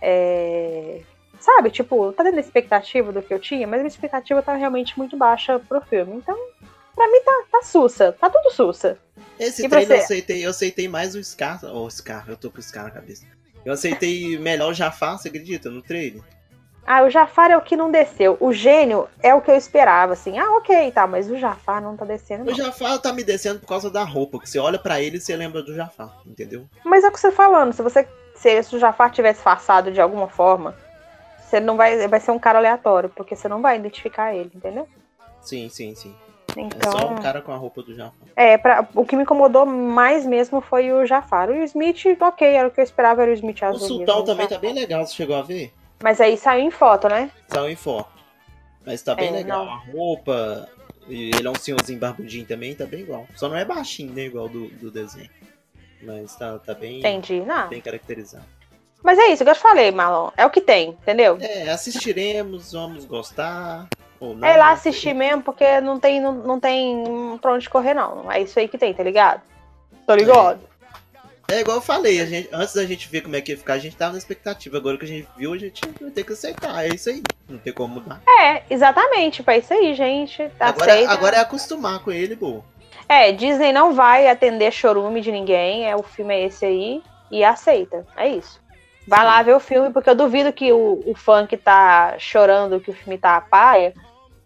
[0.00, 1.00] É,
[1.40, 4.96] sabe, tipo, tá dando expectativa do que eu tinha, mas a minha expectativa tá realmente
[4.98, 6.16] muito baixa pro filme.
[6.16, 6.36] Então,
[6.94, 8.12] pra mim tá, tá sussa.
[8.12, 8.98] Tá tudo sussa.
[9.38, 10.04] Esse E trailer eu você?
[10.04, 11.64] aceitei, eu aceitei mais o Scar.
[11.64, 13.26] Ô, Scar, eu tô com o Scar na cabeça.
[13.66, 16.22] Eu aceitei melhor o Jafar, você acredita, no trailer?
[16.86, 18.36] Ah, o Jafar é o que não desceu.
[18.38, 20.38] O gênio é o que eu esperava, assim.
[20.38, 22.54] Ah, ok, tá, mas o Jafar não tá descendo, O não.
[22.54, 25.34] Jafar tá me descendo por causa da roupa, que você olha pra ele e você
[25.34, 26.68] lembra do Jafar, entendeu?
[26.84, 28.06] Mas é o que você tá falando, se você.
[28.36, 30.76] Se, se o Jafar tivesse disfarçado de alguma forma,
[31.40, 32.06] você não vai.
[32.06, 34.86] Vai ser um cara aleatório, porque você não vai identificar ele, entendeu?
[35.40, 36.14] Sim, sim, sim.
[36.56, 36.92] Então.
[36.92, 38.28] É só um cara com a roupa do Jafar.
[38.34, 41.50] É, pra, o que me incomodou mais mesmo foi o Jafar.
[41.50, 43.88] O Smith, ok, era o que eu esperava, era o Smith O azul.
[43.88, 44.54] Sultão mesmo, também tá?
[44.54, 45.72] tá bem legal, você chegou a ver?
[46.02, 47.30] Mas aí saiu em foto, né?
[47.48, 48.08] Saiu em foto.
[48.84, 49.64] Mas tá bem É, legal.
[49.64, 49.72] não.
[49.72, 50.68] A roupa,
[51.08, 53.26] ele é um senhorzinho barbudinho também, tá bem igual.
[53.34, 54.22] Só não é baixinho, né?
[54.22, 55.30] Igual do, do desenho.
[56.02, 57.40] Mas tá, tá bem, Entendi.
[57.40, 57.68] Não.
[57.68, 58.44] bem caracterizado.
[59.02, 60.30] Mas é isso, que eu te falei, Marlon.
[60.36, 61.38] É o que tem, entendeu?
[61.40, 63.88] É, assistiremos, vamos gostar.
[64.20, 64.46] Ou não.
[64.46, 68.30] É lá assistir mesmo, porque não tem, não, não tem pra onde correr, não.
[68.30, 69.42] É isso aí que tem, tá ligado?
[70.06, 70.60] Tô ligado?
[71.48, 73.74] É igual eu falei, a gente, antes da gente ver como é que ia ficar,
[73.74, 74.76] a gente tava na expectativa.
[74.76, 76.84] Agora que a gente viu, a gente vai ter que aceitar.
[76.84, 77.22] É isso aí.
[77.48, 78.20] Não tem como mudar.
[78.26, 79.44] É, exatamente.
[79.44, 80.42] Pra isso aí, gente.
[80.58, 81.12] Agora, Aceita.
[81.12, 82.64] agora é acostumar com ele, pô.
[83.08, 85.88] É, Disney não vai atender chorume de ninguém.
[85.88, 87.00] É, o filme é esse aí.
[87.30, 88.04] E aceita.
[88.16, 88.60] É isso.
[89.06, 89.26] Vai Sim.
[89.26, 92.90] lá ver o filme, porque eu duvido que o, o fã que tá chorando que
[92.90, 93.94] o filme tá paia,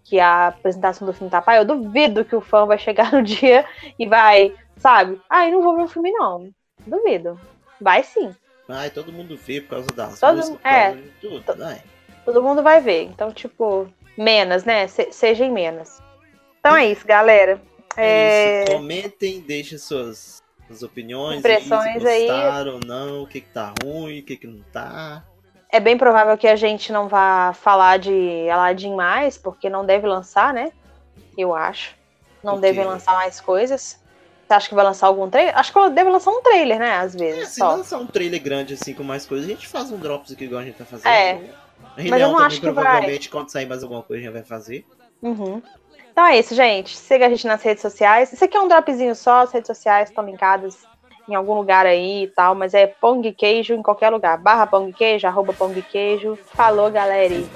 [0.05, 3.13] que a apresentação do filme tá a paia, eu duvido que o fã vai chegar
[3.13, 3.65] no dia
[3.99, 5.21] e vai, sabe?
[5.29, 6.51] Ai, não vou ver o filme, não.
[6.87, 7.39] Duvido.
[7.81, 8.35] Vai sim.
[8.69, 10.97] Ai, todo mundo vê por causa das Todo músicas, é.
[11.21, 11.57] tudo.
[11.57, 11.83] Vai.
[12.25, 13.05] Todo mundo vai ver.
[13.05, 14.87] Então, tipo, menos, né?
[14.87, 16.01] Se, seja em menos.
[16.61, 17.61] Então é isso, galera.
[17.97, 18.73] É É, isso.
[18.73, 21.39] Comentem, deixem suas, suas opiniões.
[21.41, 22.21] Impressões aí, aí.
[22.21, 25.25] se gostaram ou não, o que, que tá ruim, o que, que não tá.
[25.73, 30.07] É bem provável que a gente não vá falar de Aladdin mais, porque não deve
[30.07, 30.73] lançar, né?
[31.37, 31.95] Eu acho.
[32.43, 32.73] Não Por quê?
[32.73, 33.99] deve lançar mais coisas.
[34.47, 35.57] Você acha que vai lançar algum trailer?
[35.57, 36.97] Acho que deve lançar um trailer, né?
[36.97, 37.49] Às É, vezes.
[37.51, 37.69] se só.
[37.77, 40.61] lançar um trailer grande assim com mais coisas, a gente faz um drops aqui igual
[40.61, 41.07] a gente tá fazendo.
[41.07, 41.41] É.
[41.97, 42.85] Rei Mas eu não também, acho que vai.
[42.85, 44.85] provavelmente, quando sair mais alguma coisa, a gente vai fazer.
[45.23, 45.63] Uhum.
[46.13, 46.97] Então é isso, gente.
[46.97, 48.33] Siga a gente nas redes sociais.
[48.33, 50.79] Isso aqui é um dropzinho só, as redes sociais estão linkadas
[51.29, 54.39] em algum lugar aí e tal, mas é pão de queijo em qualquer lugar.
[54.39, 56.39] Barra pão de queijo, arroba pão de queijo.
[56.55, 57.35] Falou, galera.
[57.35, 57.49] Em